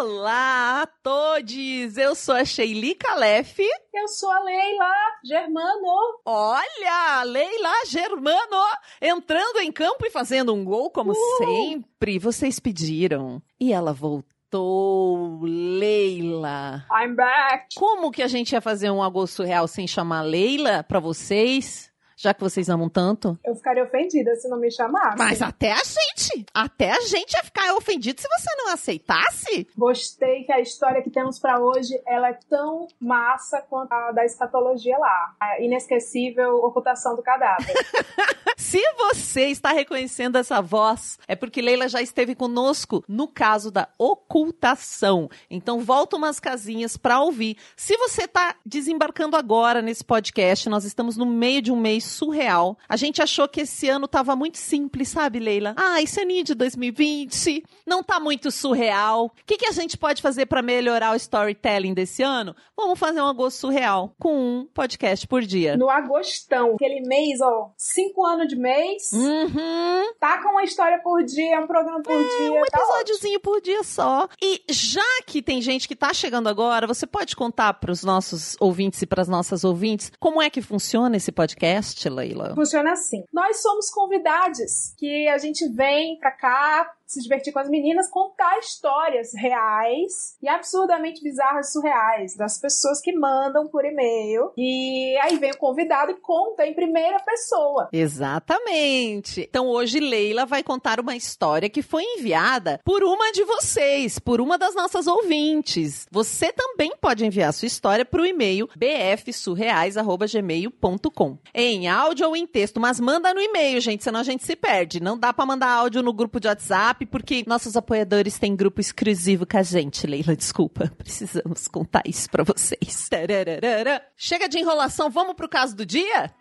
Olá 0.00 0.80
a 0.80 0.86
todos! 0.86 1.98
Eu 1.98 2.14
sou 2.14 2.34
a 2.34 2.42
Sheili 2.42 2.94
Calef. 2.94 3.58
Eu 3.92 4.08
sou 4.08 4.30
a 4.30 4.40
Leila 4.40 4.94
Germano. 5.22 6.20
Olha, 6.24 7.22
Leila 7.24 7.84
Germano 7.86 8.64
entrando 8.98 9.58
em 9.58 9.70
campo 9.70 10.06
e 10.06 10.10
fazendo 10.10 10.54
um 10.54 10.64
gol 10.64 10.90
como 10.90 11.12
uh! 11.12 11.36
sempre. 11.36 12.18
Vocês 12.18 12.58
pediram. 12.58 13.42
E 13.60 13.74
ela 13.74 13.92
voltou. 13.92 15.42
Leila. 15.42 16.86
I'm 16.90 17.14
back. 17.14 17.66
Como 17.76 18.10
que 18.10 18.22
a 18.22 18.26
gente 18.26 18.52
ia 18.52 18.62
fazer 18.62 18.90
um 18.90 19.02
agosto 19.02 19.42
real 19.42 19.68
sem 19.68 19.86
chamar 19.86 20.22
Leila 20.22 20.82
para 20.82 20.98
vocês? 20.98 21.89
Já 22.20 22.34
que 22.34 22.40
vocês 22.42 22.68
amam 22.68 22.86
tanto? 22.86 23.38
Eu 23.42 23.54
ficaria 23.54 23.82
ofendida 23.82 24.34
se 24.36 24.46
não 24.46 24.60
me 24.60 24.70
chamasse. 24.70 25.16
Mas 25.16 25.40
até 25.40 25.72
a 25.72 25.76
gente, 25.82 26.44
até 26.52 26.90
a 26.90 27.00
gente 27.00 27.32
ia 27.32 27.42
ficar 27.42 27.74
ofendido 27.74 28.20
se 28.20 28.28
você 28.28 28.50
não 28.58 28.74
aceitasse. 28.74 29.66
Gostei 29.74 30.44
que 30.44 30.52
a 30.52 30.60
história 30.60 31.02
que 31.02 31.08
temos 31.08 31.38
para 31.38 31.58
hoje, 31.58 31.98
ela 32.06 32.28
é 32.28 32.38
tão 32.46 32.86
massa 33.00 33.62
quanto 33.62 33.90
a 33.90 34.12
da 34.12 34.22
escatologia 34.26 34.98
lá. 34.98 35.34
A 35.40 35.62
inesquecível 35.62 36.56
ocultação 36.56 37.16
do 37.16 37.22
cadáver. 37.22 37.66
se 38.54 38.82
você 38.98 39.46
está 39.46 39.72
reconhecendo 39.72 40.36
essa 40.36 40.60
voz, 40.60 41.18
é 41.26 41.34
porque 41.34 41.62
Leila 41.62 41.88
já 41.88 42.02
esteve 42.02 42.34
conosco 42.34 43.02
no 43.08 43.28
caso 43.28 43.70
da 43.70 43.88
ocultação. 43.96 45.30
Então 45.48 45.80
volta 45.80 46.16
umas 46.16 46.38
casinhas 46.38 46.98
para 46.98 47.22
ouvir. 47.22 47.56
Se 47.74 47.96
você 47.96 48.24
está 48.24 48.56
desembarcando 48.66 49.36
agora 49.36 49.80
nesse 49.80 50.04
podcast, 50.04 50.68
nós 50.68 50.84
estamos 50.84 51.16
no 51.16 51.24
meio 51.24 51.62
de 51.62 51.72
um 51.72 51.80
mês 51.80 52.09
surreal. 52.10 52.76
A 52.88 52.96
gente 52.96 53.22
achou 53.22 53.48
que 53.48 53.62
esse 53.62 53.88
ano 53.88 54.06
tava 54.06 54.36
muito 54.36 54.58
simples, 54.58 55.08
sabe, 55.08 55.38
Leila? 55.38 55.74
Ah, 55.76 56.00
esse 56.02 56.20
aninho 56.20 56.44
de 56.44 56.54
2020 56.54 57.64
não 57.86 58.02
tá 58.02 58.20
muito 58.20 58.50
surreal. 58.50 59.26
O 59.26 59.30
que, 59.46 59.58
que 59.58 59.66
a 59.66 59.72
gente 59.72 59.96
pode 59.96 60.20
fazer 60.20 60.46
para 60.46 60.62
melhorar 60.62 61.12
o 61.12 61.16
storytelling 61.16 61.94
desse 61.94 62.22
ano? 62.22 62.54
Vamos 62.76 62.98
fazer 62.98 63.20
um 63.20 63.26
agosto 63.26 63.58
surreal 63.58 64.14
com 64.18 64.34
um 64.34 64.66
podcast 64.72 65.26
por 65.26 65.42
dia. 65.42 65.76
No 65.76 65.88
agostão, 65.88 66.74
aquele 66.74 67.00
mês, 67.06 67.40
ó, 67.40 67.70
cinco 67.76 68.24
anos 68.24 68.48
de 68.48 68.56
mês. 68.56 69.12
Uhum. 69.12 70.12
Tá 70.18 70.42
com 70.42 70.50
uma 70.50 70.64
história 70.64 70.98
por 71.02 71.22
dia, 71.22 71.60
um 71.60 71.66
programa 71.66 72.02
por 72.02 72.12
é, 72.12 72.22
dia. 72.22 72.52
Um 72.52 72.64
tá 72.64 72.78
episódiozinho 72.78 73.40
por 73.40 73.60
dia 73.60 73.82
só. 73.82 74.28
E 74.40 74.62
já 74.70 75.22
que 75.26 75.42
tem 75.42 75.62
gente 75.62 75.86
que 75.86 75.96
tá 75.96 76.12
chegando 76.12 76.48
agora, 76.48 76.86
você 76.86 77.06
pode 77.06 77.36
contar 77.36 77.74
para 77.74 77.92
os 77.92 78.02
nossos 78.02 78.56
ouvintes 78.60 79.02
e 79.02 79.06
para 79.06 79.22
as 79.22 79.28
nossas 79.28 79.64
ouvintes 79.64 80.10
como 80.18 80.40
é 80.40 80.50
que 80.50 80.62
funciona 80.62 81.16
esse 81.16 81.32
podcast? 81.32 81.99
Leila? 82.08 82.54
Funciona 82.54 82.92
assim. 82.92 83.24
Nós 83.32 83.60
somos 83.60 83.90
convidados 83.90 84.94
que 84.96 85.28
a 85.28 85.38
gente 85.38 85.68
vem 85.68 86.18
pra 86.18 86.30
cá 86.30 86.92
se 87.10 87.20
divertir 87.20 87.52
com 87.52 87.58
as 87.58 87.68
meninas, 87.68 88.08
contar 88.08 88.56
histórias 88.58 89.34
reais 89.34 90.38
e 90.40 90.48
absurdamente 90.48 91.20
bizarras, 91.22 91.72
surreais, 91.72 92.36
das 92.36 92.56
pessoas 92.58 93.00
que 93.00 93.12
mandam 93.12 93.66
por 93.66 93.84
e-mail. 93.84 94.52
E 94.56 95.18
aí 95.20 95.36
vem 95.38 95.50
o 95.50 95.56
convidado 95.56 96.12
e 96.12 96.20
conta 96.20 96.64
em 96.64 96.72
primeira 96.72 97.18
pessoa. 97.18 97.88
Exatamente. 97.92 99.40
Então 99.40 99.66
hoje 99.66 99.98
Leila 99.98 100.46
vai 100.46 100.62
contar 100.62 101.00
uma 101.00 101.16
história 101.16 101.68
que 101.68 101.82
foi 101.82 102.04
enviada 102.04 102.80
por 102.84 103.02
uma 103.02 103.32
de 103.32 103.42
vocês, 103.42 104.20
por 104.20 104.40
uma 104.40 104.56
das 104.56 104.76
nossas 104.76 105.08
ouvintes. 105.08 106.06
Você 106.12 106.52
também 106.52 106.92
pode 107.00 107.26
enviar 107.26 107.52
sua 107.52 107.66
história 107.66 108.04
para 108.04 108.22
o 108.22 108.26
e-mail 108.26 108.68
bfsurreais@gmail.com. 108.76 111.38
Em 111.52 111.88
áudio 111.88 112.28
ou 112.28 112.36
em 112.36 112.46
texto, 112.46 112.78
mas 112.78 113.00
manda 113.00 113.34
no 113.34 113.40
e-mail, 113.40 113.80
gente, 113.80 114.04
senão 114.04 114.20
a 114.20 114.24
gente 114.24 114.44
se 114.44 114.54
perde. 114.54 115.02
Não 115.02 115.18
dá 115.18 115.32
para 115.32 115.44
mandar 115.44 115.70
áudio 115.70 116.02
no 116.02 116.12
grupo 116.12 116.38
de 116.38 116.46
WhatsApp 116.46 116.99
WhatsApp, 117.00 117.06
porque 117.06 117.44
nossos 117.46 117.76
apoiadores 117.76 118.38
têm 118.38 118.54
grupo 118.54 118.80
exclusivo 118.80 119.46
com 119.46 119.56
a 119.56 119.62
gente, 119.62 120.06
Leila. 120.06 120.36
Desculpa. 120.36 120.92
Precisamos 120.98 121.66
contar 121.68 122.02
isso 122.04 122.28
pra 122.30 122.44
vocês. 122.44 123.08
Tararara. 123.08 124.02
Chega 124.16 124.48
de 124.48 124.58
enrolação, 124.58 125.10
vamos 125.10 125.34
pro 125.34 125.48
caso 125.48 125.74
do 125.74 125.86
dia? 125.86 126.32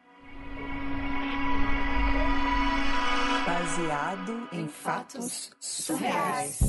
Baseado 3.46 4.48
em 4.52 4.68
fatos 4.68 5.52
surreais. 5.60 6.60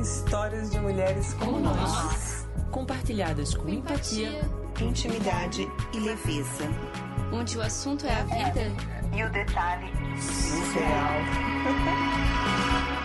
Histórias 0.00 0.70
de 0.70 0.80
mulheres 0.80 1.34
como 1.34 1.60
nós. 1.60 2.46
Compartilhadas 2.70 3.54
com 3.54 3.68
empatia, 3.68 4.42
intimidade 4.80 5.66
e 5.94 6.00
leveza. 6.00 6.68
Onde 7.32 7.58
o 7.58 7.62
assunto 7.62 8.06
é 8.06 8.12
a 8.12 8.22
vida 8.22 8.62
e 9.16 9.22
o 9.22 9.30
detalhe 9.30 9.90
surreal. 10.20 11.14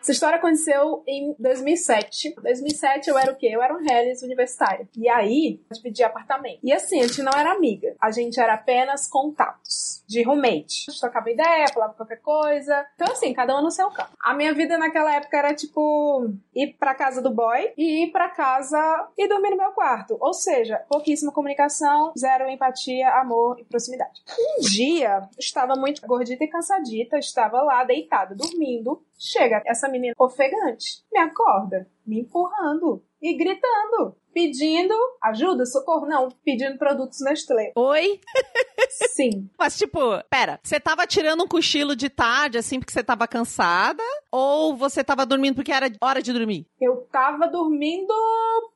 Essa 0.00 0.12
história 0.12 0.38
aconteceu 0.38 1.04
em 1.06 1.36
2007. 1.38 2.34
2007 2.42 3.10
eu 3.10 3.18
era 3.18 3.30
o 3.30 3.36
quê? 3.36 3.48
Eu 3.52 3.62
era 3.62 3.74
um 3.74 3.80
Hellis 3.80 4.22
universitário. 4.22 4.88
E 4.96 5.08
aí, 5.08 5.60
eu 5.70 5.76
dividi 5.76 6.02
apartamento. 6.02 6.58
E 6.62 6.72
assim, 6.72 7.00
a 7.00 7.06
gente 7.06 7.22
não 7.22 7.32
era 7.38 7.52
amiga. 7.52 7.94
A 8.00 8.10
gente 8.10 8.40
era 8.40 8.54
apenas 8.54 9.06
contatos. 9.06 9.99
De 10.10 10.24
roommate. 10.24 10.90
A 10.90 11.00
trocava 11.00 11.30
ideia, 11.30 11.68
falava 11.72 11.94
qualquer 11.94 12.20
coisa. 12.20 12.84
Então 12.96 13.12
assim, 13.12 13.32
cada 13.32 13.56
um 13.56 13.62
no 13.62 13.70
seu 13.70 13.88
campo. 13.90 14.10
A 14.20 14.34
minha 14.34 14.52
vida 14.52 14.76
naquela 14.76 15.14
época 15.14 15.36
era 15.36 15.54
tipo 15.54 16.28
ir 16.52 16.76
pra 16.78 16.96
casa 16.96 17.22
do 17.22 17.30
boy 17.30 17.72
e 17.76 18.04
ir 18.04 18.10
pra 18.10 18.28
casa 18.28 19.08
e 19.16 19.28
dormir 19.28 19.50
no 19.50 19.56
meu 19.56 19.70
quarto. 19.70 20.16
Ou 20.20 20.34
seja, 20.34 20.84
pouquíssima 20.88 21.30
comunicação, 21.30 22.12
zero 22.18 22.48
empatia, 22.50 23.08
amor 23.20 23.60
e 23.60 23.64
proximidade. 23.64 24.20
Um 24.58 24.60
dia, 24.62 25.28
estava 25.38 25.76
muito 25.76 26.04
gordita 26.04 26.42
e 26.42 26.48
cansadita, 26.48 27.16
estava 27.16 27.62
lá 27.62 27.84
deitada, 27.84 28.34
dormindo. 28.34 29.04
Chega 29.16 29.62
essa 29.64 29.88
menina 29.88 30.14
ofegante, 30.18 31.04
me 31.12 31.20
acorda, 31.20 31.86
me 32.04 32.20
empurrando 32.20 33.04
e 33.20 33.36
gritando, 33.36 34.16
pedindo 34.32 34.94
ajuda, 35.22 35.64
socorro, 35.66 36.06
não, 36.06 36.28
pedindo 36.44 36.78
produtos 36.78 37.20
Nestlé. 37.20 37.72
Oi? 37.76 38.20
Sim. 38.90 39.48
Mas 39.58 39.76
tipo, 39.76 39.98
pera, 40.28 40.58
você 40.62 40.80
tava 40.80 41.06
tirando 41.06 41.44
um 41.44 41.48
cochilo 41.48 41.94
de 41.94 42.08
tarde, 42.08 42.58
assim, 42.58 42.78
porque 42.78 42.92
você 42.92 43.02
tava 43.02 43.26
cansada? 43.28 44.02
Ou 44.30 44.76
você 44.76 45.02
tava 45.04 45.26
dormindo 45.26 45.54
porque 45.54 45.72
era 45.72 45.90
hora 46.00 46.22
de 46.22 46.32
dormir? 46.32 46.66
Eu 46.80 47.06
tava 47.12 47.48
dormindo 47.48 48.12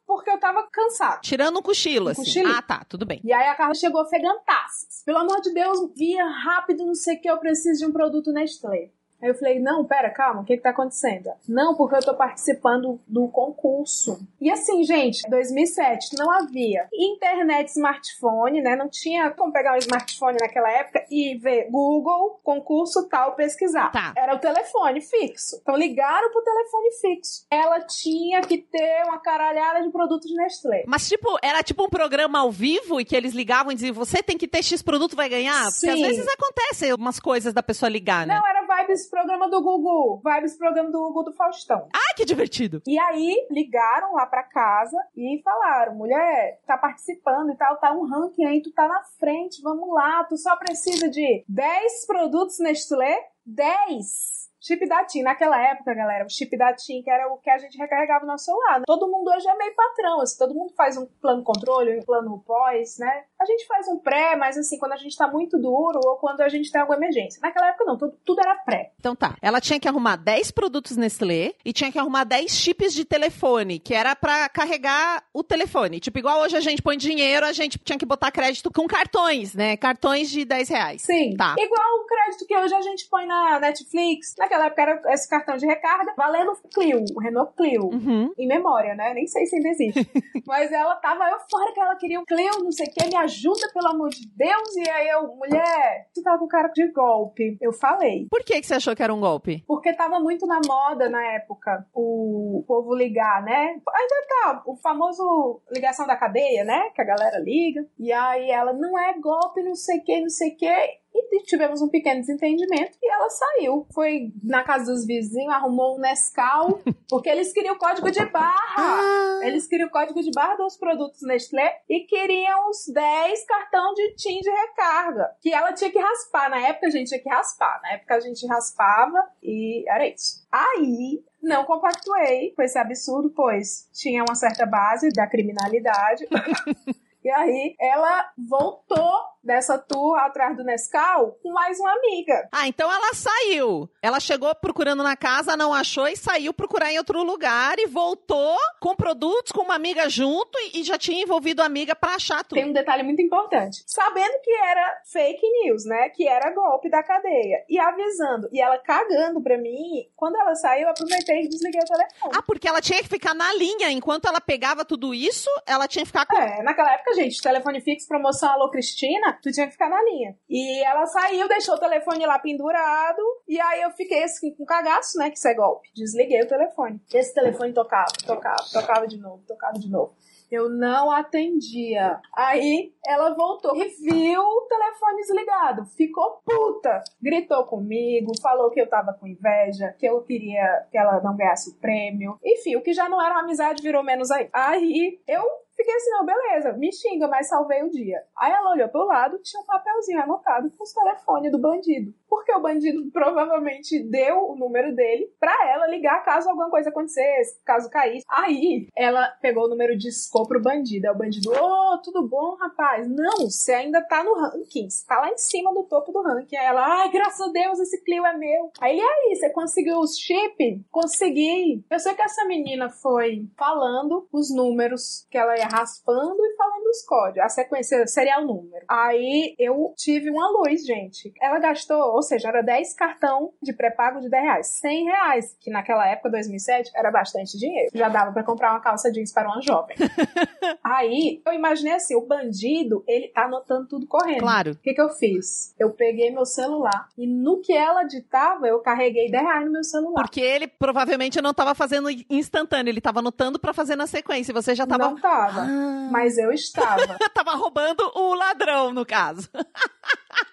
porque 0.06 0.30
eu 0.30 0.38
tava 0.38 0.66
cansada. 0.70 1.20
Tirando 1.22 1.58
um 1.58 1.62
cochilo, 1.62 2.08
um 2.08 2.10
assim. 2.10 2.24
Cochilinho. 2.24 2.54
Ah, 2.54 2.62
tá, 2.62 2.84
tudo 2.88 3.06
bem. 3.06 3.20
E 3.24 3.32
aí 3.32 3.48
a 3.48 3.54
Carla 3.54 3.74
chegou 3.74 4.02
ofegantaças. 4.02 5.02
Pelo 5.04 5.18
amor 5.18 5.40
de 5.40 5.52
Deus, 5.52 5.90
via 5.96 6.26
rápido, 6.26 6.84
não 6.84 6.94
sei 6.94 7.16
o 7.16 7.20
que, 7.20 7.30
eu 7.30 7.38
preciso 7.38 7.80
de 7.80 7.86
um 7.86 7.92
produto 7.92 8.32
Nestlé. 8.32 8.90
Aí 9.24 9.30
eu 9.30 9.34
falei, 9.34 9.58
não, 9.58 9.86
pera, 9.86 10.10
calma, 10.10 10.42
o 10.42 10.44
que 10.44 10.54
que 10.54 10.62
tá 10.62 10.68
acontecendo? 10.68 11.30
Não, 11.48 11.74
porque 11.74 11.96
eu 11.96 12.00
tô 12.00 12.14
participando 12.14 13.00
do 13.08 13.26
concurso. 13.28 14.20
E 14.38 14.50
assim, 14.50 14.84
gente, 14.84 15.22
2007 15.30 16.14
não 16.18 16.30
havia 16.30 16.86
internet 16.92 17.68
smartphone, 17.68 18.60
né? 18.60 18.76
Não 18.76 18.86
tinha 18.86 19.30
como 19.30 19.50
pegar 19.50 19.72
um 19.72 19.78
smartphone 19.78 20.36
naquela 20.38 20.70
época 20.70 21.06
e 21.10 21.38
ver 21.38 21.70
Google, 21.70 22.38
concurso 22.44 23.08
tal, 23.08 23.34
pesquisar. 23.34 23.90
Tá. 23.92 24.12
Era 24.14 24.34
o 24.34 24.38
telefone 24.38 25.00
fixo. 25.00 25.58
Então 25.62 25.74
ligaram 25.74 26.30
pro 26.30 26.42
telefone 26.42 26.90
fixo. 27.00 27.46
Ela 27.50 27.80
tinha 27.80 28.42
que 28.42 28.58
ter 28.58 29.04
uma 29.06 29.18
caralhada 29.18 29.82
de 29.82 29.90
produtos 29.90 30.30
Nestlé. 30.36 30.84
Mas 30.86 31.08
tipo, 31.08 31.38
era 31.42 31.62
tipo 31.62 31.82
um 31.82 31.88
programa 31.88 32.40
ao 32.40 32.52
vivo 32.52 33.00
e 33.00 33.06
que 33.06 33.16
eles 33.16 33.32
ligavam 33.32 33.72
e 33.72 33.74
diziam, 33.74 33.94
você 33.94 34.22
tem 34.22 34.36
que 34.36 34.46
ter 34.46 34.62
X 34.62 34.82
produto, 34.82 35.16
vai 35.16 35.30
ganhar? 35.30 35.64
Porque 35.70 35.88
às 35.88 35.98
vezes 35.98 36.26
acontece 36.28 36.92
umas 36.92 37.18
coisas 37.18 37.54
da 37.54 37.62
pessoa 37.62 37.88
ligar, 37.88 38.26
né? 38.26 38.34
Não, 38.34 38.46
era 38.46 38.53
vibes 38.94 39.06
programa 39.08 39.50
do 39.50 39.60
Google. 39.60 40.22
Vibes 40.24 40.56
programa 40.56 40.90
do 40.90 41.00
Google 41.00 41.24
do 41.24 41.32
Faustão. 41.32 41.88
Ah, 41.92 42.14
que 42.16 42.24
divertido. 42.24 42.80
E 42.86 42.96
aí, 42.96 43.46
ligaram 43.50 44.14
lá 44.14 44.24
pra 44.24 44.44
casa 44.44 44.96
e 45.16 45.40
falaram, 45.42 45.96
mulher, 45.96 46.60
tá 46.64 46.78
participando 46.78 47.50
e 47.50 47.56
tal, 47.56 47.76
tá 47.78 47.92
um 47.92 48.06
ranking 48.06 48.44
aí, 48.44 48.62
tu 48.62 48.72
tá 48.72 48.86
na 48.86 49.02
frente, 49.18 49.60
vamos 49.62 49.92
lá, 49.92 50.22
tu 50.24 50.36
só 50.36 50.54
precisa 50.56 51.10
de 51.10 51.44
10 51.48 52.06
produtos 52.06 52.60
Nestlé, 52.60 53.16
10 53.44 54.43
Chip 54.66 54.88
da 54.88 55.04
TIM, 55.04 55.20
naquela 55.20 55.60
época, 55.60 55.92
galera, 55.92 56.24
o 56.24 56.30
chip 56.30 56.56
da 56.56 56.72
TIM, 56.72 57.02
que 57.02 57.10
era 57.10 57.30
o 57.30 57.36
que 57.36 57.50
a 57.50 57.58
gente 57.58 57.76
recarregava 57.76 58.24
no 58.24 58.32
nosso 58.32 58.46
celular. 58.46 58.80
Todo 58.86 59.10
mundo 59.10 59.30
hoje 59.30 59.46
é 59.46 59.54
meio 59.58 59.74
patrão, 59.74 60.22
assim, 60.22 60.38
todo 60.38 60.54
mundo 60.54 60.72
faz 60.74 60.96
um 60.96 61.04
plano 61.20 61.42
controle, 61.42 61.98
um 61.98 62.02
plano 62.02 62.42
pós, 62.46 62.96
né? 62.98 63.24
A 63.38 63.44
gente 63.44 63.66
faz 63.66 63.86
um 63.88 63.98
pré, 63.98 64.34
mas 64.36 64.56
assim, 64.56 64.78
quando 64.78 64.92
a 64.92 64.96
gente 64.96 65.14
tá 65.18 65.28
muito 65.28 65.58
duro 65.58 66.00
ou 66.02 66.16
quando 66.16 66.40
a 66.40 66.48
gente 66.48 66.72
tem 66.72 66.80
alguma 66.80 66.96
emergência. 66.96 67.38
Naquela 67.42 67.68
época 67.68 67.84
não, 67.84 67.98
tudo, 67.98 68.18
tudo 68.24 68.40
era 68.40 68.54
pré. 68.56 68.92
Então 68.98 69.14
tá, 69.14 69.36
ela 69.42 69.60
tinha 69.60 69.78
que 69.78 69.86
arrumar 69.86 70.16
10 70.16 70.50
produtos 70.52 70.96
Nestlé 70.96 71.52
e 71.62 71.70
tinha 71.70 71.92
que 71.92 71.98
arrumar 71.98 72.24
10 72.24 72.50
chips 72.50 72.94
de 72.94 73.04
telefone, 73.04 73.78
que 73.78 73.92
era 73.92 74.16
para 74.16 74.48
carregar 74.48 75.24
o 75.34 75.44
telefone. 75.44 76.00
Tipo, 76.00 76.20
igual 76.20 76.40
hoje 76.40 76.56
a 76.56 76.60
gente 76.60 76.80
põe 76.80 76.96
dinheiro, 76.96 77.44
a 77.44 77.52
gente 77.52 77.78
tinha 77.78 77.98
que 77.98 78.06
botar 78.06 78.30
crédito 78.30 78.72
com 78.72 78.86
cartões, 78.86 79.54
né? 79.54 79.76
Cartões 79.76 80.30
de 80.30 80.42
10 80.46 80.68
reais. 80.70 81.02
Sim. 81.02 81.36
Tá. 81.36 81.54
Igual 81.58 82.00
o 82.00 82.06
crédito 82.06 82.46
que 82.46 82.56
hoje 82.56 82.74
a 82.74 82.80
gente 82.80 83.06
põe 83.10 83.26
na 83.26 83.60
Netflix. 83.60 84.34
Naquela 84.38 84.53
naquela 84.54 84.66
época 84.66 84.82
era 84.82 85.14
esse 85.14 85.28
cartão 85.28 85.56
de 85.56 85.66
recarga 85.66 86.14
valendo 86.16 86.52
Clio, 86.72 87.04
o 87.14 87.20
Renault 87.20 87.52
Clio. 87.56 87.84
Uhum. 87.84 88.32
Em 88.38 88.46
memória, 88.46 88.94
né? 88.94 89.12
Nem 89.14 89.26
sei 89.26 89.46
se 89.46 89.56
ainda 89.56 89.68
existe. 89.68 90.08
Mas 90.46 90.72
ela 90.72 90.96
tava 90.96 91.28
eufórica, 91.30 91.80
ela 91.80 91.96
queria 91.96 92.20
um 92.20 92.24
Clio, 92.24 92.62
não 92.62 92.72
sei 92.72 92.86
o 92.86 92.90
que, 92.90 93.06
me 93.06 93.16
ajuda, 93.16 93.70
pelo 93.72 93.88
amor 93.88 94.10
de 94.10 94.26
Deus. 94.34 94.76
E 94.76 94.88
aí 94.90 95.08
eu, 95.08 95.34
mulher, 95.34 96.08
tu 96.14 96.22
tá 96.22 96.38
com 96.38 96.46
cara 96.46 96.68
de 96.68 96.86
golpe. 96.92 97.56
Eu 97.60 97.72
falei. 97.72 98.26
Por 98.30 98.42
que, 98.44 98.60
que 98.60 98.66
você 98.66 98.74
achou 98.74 98.94
que 98.94 99.02
era 99.02 99.14
um 99.14 99.20
golpe? 99.20 99.64
Porque 99.66 99.92
tava 99.92 100.20
muito 100.20 100.46
na 100.46 100.60
moda 100.66 101.08
na 101.08 101.22
época 101.32 101.86
o 101.94 102.64
povo 102.66 102.94
ligar, 102.94 103.42
né? 103.42 103.80
Ainda 103.94 104.26
tá, 104.28 104.62
o 104.66 104.76
famoso 104.76 105.60
ligação 105.70 106.06
da 106.06 106.16
cadeia, 106.16 106.64
né? 106.64 106.90
Que 106.94 107.02
a 107.02 107.04
galera 107.04 107.38
liga. 107.38 107.86
E 107.98 108.12
aí 108.12 108.50
ela, 108.50 108.72
não 108.72 108.98
é 108.98 109.18
golpe, 109.18 109.62
não 109.62 109.74
sei 109.74 109.98
o 109.98 110.04
que, 110.04 110.20
não 110.20 110.30
sei 110.30 110.50
o 110.50 110.56
que. 110.56 111.03
E 111.14 111.44
tivemos 111.44 111.80
um 111.80 111.88
pequeno 111.88 112.20
desentendimento 112.20 112.96
e 113.02 113.10
ela 113.10 113.28
saiu. 113.30 113.86
Foi 113.92 114.32
na 114.42 114.62
casa 114.62 114.92
dos 114.92 115.06
vizinhos, 115.06 115.52
arrumou 115.52 115.96
um 115.96 116.00
Nescau, 116.00 116.80
porque 117.08 117.28
eles 117.28 117.52
queriam 117.52 117.74
o 117.74 117.78
código 117.78 118.10
de 118.10 118.24
barra. 118.26 118.74
Ah, 118.76 119.40
Eles 119.42 119.66
queriam 119.66 119.88
o 119.88 119.92
código 119.92 120.20
de 120.22 120.30
barra 120.32 120.56
dos 120.56 120.76
produtos 120.76 121.22
Nestlé 121.22 121.80
e 121.88 122.00
queriam 122.00 122.68
os 122.68 122.86
10 122.92 123.46
cartão 123.46 123.94
de 123.94 124.14
TIM 124.14 124.40
de 124.40 124.50
recarga. 124.50 125.30
Que 125.40 125.52
ela 125.52 125.72
tinha 125.72 125.90
que 125.90 125.98
raspar. 125.98 126.50
Na 126.50 126.60
época 126.68 126.86
a 126.86 126.90
gente 126.90 127.08
tinha 127.08 127.20
que 127.20 127.28
raspar. 127.28 127.80
Na 127.82 127.92
época 127.92 128.14
a 128.14 128.20
gente 128.20 128.46
raspava 128.46 129.28
e 129.42 129.88
era 129.88 130.06
isso. 130.08 130.44
Aí 130.50 131.22
não 131.42 131.64
compactuei 131.64 132.52
com 132.56 132.62
esse 132.62 132.78
absurdo, 132.78 133.30
pois 133.30 133.88
tinha 133.92 134.24
uma 134.24 134.34
certa 134.34 134.66
base 134.66 135.10
da 135.10 135.26
criminalidade. 135.26 136.26
E 137.24 137.30
aí 137.30 137.74
ela 137.80 138.30
voltou 138.36 139.33
dessa 139.44 139.78
tour 139.78 140.16
atrás 140.18 140.56
do 140.56 140.64
Nescau 140.64 141.38
com 141.42 141.52
mais 141.52 141.78
uma 141.78 141.92
amiga. 141.92 142.48
Ah, 142.50 142.66
então 142.66 142.90
ela 142.90 143.14
saiu. 143.14 143.88
Ela 144.02 144.18
chegou 144.18 144.54
procurando 144.54 145.02
na 145.02 145.16
casa, 145.16 145.56
não 145.56 145.72
achou 145.72 146.08
e 146.08 146.16
saiu 146.16 146.52
procurar 146.52 146.90
em 146.90 146.98
outro 146.98 147.22
lugar 147.22 147.78
e 147.78 147.86
voltou 147.86 148.56
com 148.80 148.96
produtos, 148.96 149.52
com 149.52 149.62
uma 149.62 149.74
amiga 149.74 150.08
junto 150.08 150.58
e, 150.58 150.80
e 150.80 150.84
já 150.84 150.98
tinha 150.98 151.22
envolvido 151.22 151.62
a 151.62 151.66
amiga 151.66 151.94
pra 151.94 152.14
achar 152.14 152.42
tudo. 152.44 152.58
Tem 152.58 152.68
um 152.68 152.72
detalhe 152.72 153.02
muito 153.02 153.20
importante. 153.22 153.82
Sabendo 153.86 154.34
que 154.42 154.50
era 154.50 155.00
fake 155.12 155.46
news, 155.62 155.84
né? 155.84 156.08
Que 156.10 156.26
era 156.26 156.50
golpe 156.54 156.90
da 156.90 157.02
cadeia. 157.02 157.64
E 157.68 157.78
avisando. 157.78 158.48
E 158.52 158.60
ela 158.60 158.78
cagando 158.78 159.42
pra 159.42 159.58
mim. 159.58 160.08
Quando 160.16 160.36
ela 160.36 160.54
saiu, 160.54 160.84
eu 160.84 160.90
aproveitei 160.90 161.42
e 161.42 161.48
desliguei 161.48 161.80
o 161.80 161.84
telefone. 161.84 162.32
Ah, 162.36 162.42
porque 162.42 162.68
ela 162.68 162.80
tinha 162.80 163.02
que 163.02 163.08
ficar 163.08 163.34
na 163.34 163.52
linha. 163.54 163.90
Enquanto 163.90 164.26
ela 164.26 164.40
pegava 164.40 164.84
tudo 164.84 165.14
isso, 165.14 165.50
ela 165.66 165.86
tinha 165.88 166.02
que 166.02 166.08
ficar 166.08 166.26
com. 166.26 166.36
É, 166.36 166.62
naquela 166.62 166.92
época, 166.92 167.14
gente, 167.14 167.40
telefone 167.40 167.80
fixo, 167.80 168.08
promoção 168.08 168.50
Alô 168.50 168.70
Cristina, 168.70 169.33
tu 169.42 169.50
tinha 169.50 169.66
que 169.66 169.72
ficar 169.72 169.88
na 169.88 170.02
linha. 170.02 170.36
E 170.48 170.82
ela 170.84 171.06
saiu, 171.06 171.48
deixou 171.48 171.74
o 171.74 171.80
telefone 171.80 172.26
lá 172.26 172.38
pendurado, 172.38 173.22
e 173.48 173.60
aí 173.60 173.82
eu 173.82 173.90
fiquei 173.90 174.24
assim 174.24 174.54
com 174.54 174.64
cagaço, 174.64 175.18
né, 175.18 175.30
que 175.30 175.36
isso 175.36 175.48
é 175.48 175.54
golpe. 175.54 175.88
Desliguei 175.94 176.42
o 176.42 176.48
telefone. 176.48 177.00
Esse 177.12 177.34
telefone 177.34 177.72
tocava, 177.72 178.12
tocava, 178.26 178.64
tocava 178.72 179.06
de 179.06 179.18
novo, 179.18 179.42
tocava 179.46 179.78
de 179.78 179.90
novo. 179.90 180.14
Eu 180.50 180.68
não 180.68 181.10
atendia. 181.10 182.20
Aí 182.32 182.92
ela 183.04 183.34
voltou 183.34 183.74
e 183.76 183.88
viu 183.88 184.40
o 184.40 184.66
telefone 184.68 185.16
desligado. 185.16 185.86
Ficou 185.96 186.42
puta. 186.44 187.02
Gritou 187.20 187.64
comigo, 187.64 188.32
falou 188.40 188.70
que 188.70 188.80
eu 188.80 188.88
tava 188.88 189.14
com 189.14 189.26
inveja, 189.26 189.94
que 189.98 190.06
eu 190.06 190.22
queria 190.22 190.86
que 190.90 190.98
ela 190.98 191.20
não 191.20 191.36
ganhasse 191.36 191.70
o 191.70 191.80
prêmio. 191.80 192.38
Enfim, 192.44 192.76
o 192.76 192.82
que 192.82 192.92
já 192.92 193.08
não 193.08 193.20
era 193.20 193.34
uma 193.34 193.42
amizade 193.42 193.82
virou 193.82 194.04
menos 194.04 194.30
aí. 194.30 194.48
Aí 194.52 195.20
eu 195.26 195.42
Fiquei 195.76 195.94
assim, 195.94 196.10
não, 196.10 196.24
beleza, 196.24 196.72
me 196.72 196.92
xinga, 196.92 197.28
mas 197.28 197.48
salvei 197.48 197.82
o 197.82 197.90
dia. 197.90 198.22
Aí 198.38 198.52
ela 198.52 198.72
olhou 198.72 198.88
pro 198.88 199.04
lado, 199.04 199.38
tinha 199.42 199.60
um 199.60 199.66
papelzinho 199.66 200.22
anotado 200.22 200.70
com 200.70 200.84
os 200.84 200.92
telefones 200.92 201.52
do 201.52 201.58
bandido. 201.58 202.14
Porque 202.28 202.52
o 202.52 202.62
bandido 202.62 203.08
provavelmente 203.12 204.02
deu 204.08 204.50
o 204.50 204.56
número 204.56 204.94
dele 204.94 205.30
pra 205.38 205.54
ela 205.68 205.86
ligar 205.86 206.24
caso 206.24 206.48
alguma 206.48 206.70
coisa 206.70 206.90
acontecesse, 206.90 207.60
caso 207.64 207.90
caísse. 207.90 208.24
Aí 208.28 208.88
ela 208.96 209.26
pegou 209.40 209.64
o 209.64 209.68
número 209.68 209.96
de 209.96 210.04
discou 210.14 210.46
pro 210.46 210.62
bandido. 210.62 211.06
Aí 211.06 211.14
o 211.14 211.18
bandido, 211.18 211.50
ô, 211.50 211.98
tudo 212.02 212.26
bom, 212.26 212.54
rapaz? 212.56 213.08
Não, 213.08 213.50
você 213.50 213.72
ainda 213.72 214.00
tá 214.02 214.22
no 214.22 214.34
ranking, 214.34 214.88
você 214.88 215.04
tá 215.06 215.18
lá 215.20 215.30
em 215.30 215.38
cima 215.38 215.72
do 215.74 215.82
topo 215.84 216.12
do 216.12 216.22
ranking. 216.22 216.56
Aí 216.56 216.66
ela, 216.66 217.02
ai, 217.02 217.10
graças 217.10 217.40
a 217.40 217.50
Deus, 217.50 217.80
esse 217.80 218.02
Clio 218.04 218.24
é 218.24 218.36
meu. 218.36 218.70
Aí 218.80 218.98
ele, 218.98 219.02
aí, 219.02 219.36
você 219.36 219.50
conseguiu 219.50 219.98
os 219.98 220.18
chip? 220.18 220.84
Consegui. 220.90 221.84
Eu 221.90 221.98
sei 221.98 222.14
que 222.14 222.22
essa 222.22 222.44
menina 222.44 222.90
foi 222.90 223.48
falando 223.56 224.28
os 224.32 224.54
números 224.54 225.26
que 225.30 225.38
ela 225.38 225.56
ia 225.56 225.63
raspando 225.66 226.44
e 226.44 226.56
falando 226.56 226.86
os 226.86 227.04
códigos, 227.04 227.44
a 227.44 227.48
sequência 227.48 228.06
serial 228.06 228.44
número. 228.44 228.84
Aí 228.88 229.54
eu 229.58 229.92
tive 229.96 230.30
uma 230.30 230.48
luz, 230.50 230.84
gente. 230.84 231.32
Ela 231.40 231.58
gastou, 231.58 232.14
ou 232.14 232.22
seja, 232.22 232.48
era 232.48 232.62
10 232.62 232.94
cartão 232.94 233.52
de 233.62 233.72
pré-pago 233.72 234.20
de 234.20 234.28
10 234.28 234.42
reais. 234.42 234.66
100 234.66 235.04
reais, 235.04 235.56
que 235.60 235.70
naquela 235.70 236.06
época, 236.08 236.30
2007, 236.30 236.92
era 236.94 237.10
bastante 237.10 237.58
dinheiro. 237.58 237.90
Já 237.94 238.08
dava 238.08 238.32
pra 238.32 238.42
comprar 238.42 238.72
uma 238.72 238.80
calça 238.80 239.10
jeans 239.10 239.32
para 239.32 239.48
uma 239.48 239.60
jovem. 239.60 239.96
Aí 240.82 241.42
eu 241.44 241.52
imaginei 241.52 241.94
assim, 241.94 242.14
o 242.14 242.26
bandido, 242.26 243.04
ele 243.06 243.28
tá 243.28 243.44
anotando 243.44 243.88
tudo 243.88 244.06
correndo. 244.06 244.40
Claro. 244.40 244.72
O 244.72 244.76
que 244.76 244.94
que 244.94 245.00
eu 245.00 245.10
fiz? 245.10 245.74
Eu 245.78 245.90
peguei 245.90 246.30
meu 246.30 246.44
celular 246.44 247.08
e 247.16 247.26
no 247.26 247.60
que 247.60 247.72
ela 247.72 248.04
ditava, 248.04 248.66
eu 248.66 248.80
carreguei 248.80 249.30
10 249.30 249.42
reais 249.42 249.66
no 249.66 249.72
meu 249.72 249.84
celular. 249.84 250.22
Porque 250.22 250.40
ele 250.40 250.66
provavelmente 250.66 251.40
não 251.40 251.54
tava 251.54 251.74
fazendo 251.74 252.08
instantâneo, 252.30 252.90
ele 252.90 253.00
tava 253.00 253.20
anotando 253.20 253.58
pra 253.58 253.72
fazer 253.72 253.96
na 253.96 254.06
sequência. 254.06 254.52
Você 254.54 254.74
já 254.74 254.86
tava. 254.86 255.10
Não 255.10 255.20
tava, 255.54 255.66
Ah. 255.66 256.08
mas 256.10 256.38
eu 256.38 256.52
estava. 256.52 257.16
tava 257.34 257.52
roubando 257.52 258.10
o 258.14 258.34
ladrão, 258.34 258.92
no 258.92 259.04
caso. 259.06 259.48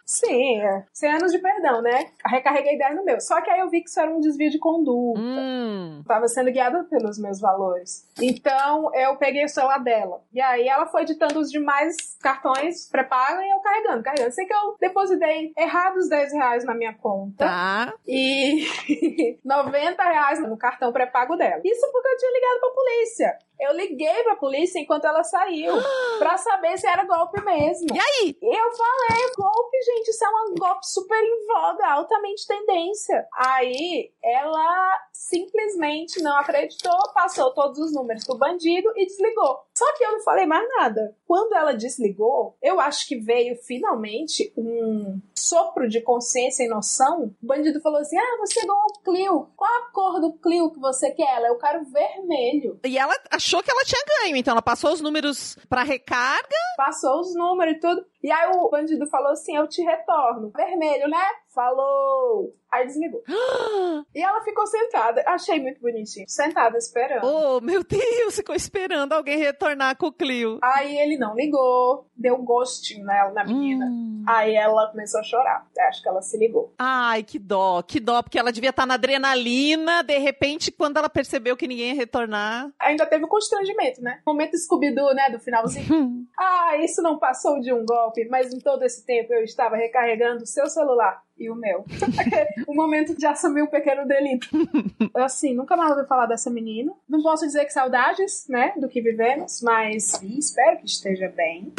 Sim, 0.05 0.59
é. 0.61 0.83
100 0.93 1.13
anos 1.13 1.31
de 1.31 1.39
perdão, 1.39 1.81
né? 1.81 2.11
Recarreguei 2.25 2.77
10 2.77 2.97
no 2.97 3.05
meu. 3.05 3.19
Só 3.21 3.39
que 3.41 3.49
aí 3.49 3.61
eu 3.61 3.69
vi 3.69 3.81
que 3.81 3.89
isso 3.89 3.99
era 3.99 4.11
um 4.13 4.19
desvio 4.19 4.49
de 4.51 4.59
conduta. 4.59 5.19
Hum. 5.21 6.03
Tava 6.05 6.27
sendo 6.27 6.51
guiada 6.51 6.83
pelos 6.83 7.17
meus 7.17 7.39
valores. 7.39 8.05
Então 8.21 8.93
eu 8.93 9.15
peguei 9.15 9.45
o 9.45 9.49
celular 9.49 9.77
dela. 9.79 10.21
E 10.33 10.41
aí 10.41 10.67
ela 10.67 10.85
foi 10.87 11.03
editando 11.03 11.39
os 11.39 11.49
demais 11.49 11.95
cartões 12.21 12.89
pré-pago 12.89 13.41
e 13.41 13.49
eu 13.49 13.59
carregando, 13.59 14.03
carregando. 14.03 14.33
Sei 14.33 14.45
que 14.45 14.53
eu 14.53 14.75
depositei 14.81 15.53
errados 15.57 16.09
10 16.09 16.33
reais 16.33 16.65
na 16.65 16.75
minha 16.75 16.93
conta. 16.93 17.45
Tá. 17.45 17.93
E 18.05 18.65
90 19.45 20.03
reais 20.03 20.41
no 20.41 20.57
cartão 20.57 20.91
pré-pago 20.91 21.37
dela. 21.37 21.61
Isso 21.63 21.89
porque 21.89 22.07
eu 22.09 22.17
tinha 22.17 22.31
ligado 22.33 22.59
pra 22.59 22.69
polícia. 22.69 23.39
Eu 23.61 23.75
liguei 23.75 24.23
pra 24.23 24.35
polícia 24.37 24.79
enquanto 24.79 25.05
ela 25.05 25.23
saiu. 25.23 25.71
pra 26.17 26.35
saber 26.35 26.77
se 26.79 26.87
era 26.87 27.05
golpe 27.05 27.39
mesmo. 27.43 27.87
E 27.93 27.99
aí? 27.99 28.35
Eu 28.41 28.71
falei, 28.71 29.31
golpe, 29.37 29.77
gente, 29.85 30.09
isso 30.09 30.25
é 30.25 30.29
um 30.29 30.55
golpe 30.55 30.87
super 30.87 31.23
em 31.23 31.45
voga, 31.45 31.87
altamente 31.87 32.47
tendência. 32.47 33.27
Aí 33.35 34.11
ela 34.23 34.99
simplesmente 35.13 36.21
não 36.23 36.35
acreditou, 36.37 36.97
passou 37.13 37.53
todos 37.53 37.77
os 37.77 37.93
números 37.93 38.25
pro 38.25 38.37
bandido 38.37 38.91
e 38.95 39.05
desligou. 39.05 39.59
Só 39.81 39.97
que 39.97 40.03
eu 40.03 40.11
não 40.11 40.21
falei 40.21 40.45
mais 40.45 40.63
nada. 40.77 41.15
Quando 41.25 41.55
ela 41.55 41.73
desligou, 41.73 42.55
eu 42.61 42.79
acho 42.79 43.07
que 43.07 43.15
veio 43.15 43.55
finalmente 43.55 44.53
um 44.55 45.19
sopro 45.35 45.89
de 45.89 46.01
consciência 46.01 46.63
e 46.63 46.67
noção. 46.67 47.33
O 47.41 47.47
bandido 47.47 47.81
falou 47.81 47.99
assim: 47.99 48.15
Ah, 48.15 48.37
você 48.37 48.61
ganhou 48.61 48.75
o 48.75 49.03
Clio. 49.03 49.49
Qual 49.55 49.69
a 49.71 49.91
cor 49.91 50.21
do 50.21 50.33
Clio 50.33 50.69
que 50.69 50.79
você 50.79 51.09
quer? 51.09 51.37
Ela, 51.37 51.47
eu 51.47 51.57
quero 51.57 51.83
vermelho. 51.85 52.79
E 52.85 52.95
ela 52.95 53.15
achou 53.31 53.63
que 53.63 53.71
ela 53.71 53.83
tinha 53.83 54.03
ganho, 54.19 54.35
então 54.35 54.51
ela 54.51 54.61
passou 54.61 54.91
os 54.91 55.01
números 55.01 55.57
pra 55.67 55.81
recarga. 55.81 56.55
Passou 56.77 57.19
os 57.21 57.33
números 57.33 57.77
e 57.77 57.79
tudo. 57.79 58.05
E 58.23 58.31
aí 58.31 58.51
o 58.53 58.69
bandido 58.69 59.07
falou 59.07 59.31
assim: 59.31 59.55
Eu 59.55 59.67
te 59.67 59.81
retorno. 59.81 60.51
Vermelho, 60.55 61.09
né? 61.09 61.23
Falou. 61.53 62.53
Aí 62.71 62.85
desligou. 62.85 63.21
E 64.13 64.21
ela 64.21 64.41
ficou 64.43 64.65
sentada. 64.67 65.23
Achei 65.27 65.59
muito 65.61 65.79
bonitinho. 65.81 66.25
Sentada 66.27 66.77
esperando. 66.77 67.25
Oh, 67.25 67.61
meu 67.61 67.83
Deus, 67.83 68.35
ficou 68.35 68.53
esperando 68.53 69.13
alguém 69.13 69.37
retornar 69.37 69.97
com 69.97 70.07
o 70.07 70.11
Clio. 70.11 70.59
Aí 70.61 70.97
ele 70.97 71.17
não 71.17 71.33
ligou, 71.35 72.07
deu 72.15 72.35
um 72.35 72.43
gostinho 72.43 73.05
nela, 73.05 73.31
na 73.31 73.45
menina. 73.45 73.85
Hum. 73.85 74.23
Aí 74.27 74.53
ela 74.53 74.89
começou 74.91 75.19
a 75.19 75.23
chorar. 75.23 75.65
Acho 75.87 76.01
que 76.01 76.09
ela 76.09 76.21
se 76.21 76.37
ligou. 76.37 76.73
Ai, 76.77 77.23
que 77.23 77.39
dó, 77.39 77.81
que 77.81 77.99
dó, 77.99 78.21
porque 78.21 78.37
ela 78.37 78.51
devia 78.51 78.71
estar 78.71 78.85
na 78.85 78.95
adrenalina, 78.95 80.03
de 80.03 80.17
repente, 80.17 80.71
quando 80.71 80.97
ela 80.97 81.09
percebeu 81.09 81.55
que 81.55 81.67
ninguém 81.67 81.89
ia 81.89 81.95
retornar. 81.95 82.69
Ainda 82.79 83.05
teve 83.05 83.23
o 83.23 83.29
constrangimento, 83.29 84.01
né? 84.01 84.19
Momento 84.25 84.57
Scooby-Doo, 84.57 85.13
né? 85.13 85.29
Do 85.29 85.39
finalzinho. 85.39 86.25
ah, 86.37 86.77
isso 86.77 87.01
não 87.01 87.17
passou 87.17 87.59
de 87.61 87.71
um 87.71 87.85
golpe, 87.85 88.10
mas 88.29 88.53
em 88.53 88.59
todo 88.59 88.83
esse 88.83 89.05
tempo 89.05 89.33
eu 89.33 89.43
estava 89.43 89.75
recarregando 89.75 90.43
o 90.43 90.47
seu 90.47 90.67
celular 90.67 91.21
e 91.37 91.49
o 91.49 91.55
meu. 91.55 91.85
o 92.67 92.73
momento 92.73 93.17
de 93.17 93.25
assumir 93.25 93.63
um 93.63 93.67
pequeno 93.67 94.07
delito. 94.07 94.47
Assim, 95.15 95.55
nunca 95.55 95.75
mais 95.75 95.91
ouvi 95.91 96.07
falar 96.07 96.25
dessa 96.25 96.49
menina. 96.49 96.93
Não 97.09 97.21
posso 97.21 97.45
dizer 97.45 97.65
que 97.65 97.73
saudades, 97.73 98.47
né? 98.47 98.73
Do 98.77 98.87
que 98.87 99.01
vivemos, 99.01 99.61
mas 99.61 100.21
espero 100.23 100.77
que 100.77 100.85
esteja 100.85 101.29
bem. 101.29 101.73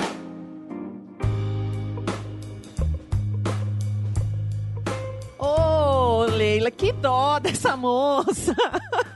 Ô, 5.39 6.25
Leila, 6.25 6.71
que 6.71 6.93
dó 6.93 7.39
dessa 7.39 7.77
moça. 7.77 8.55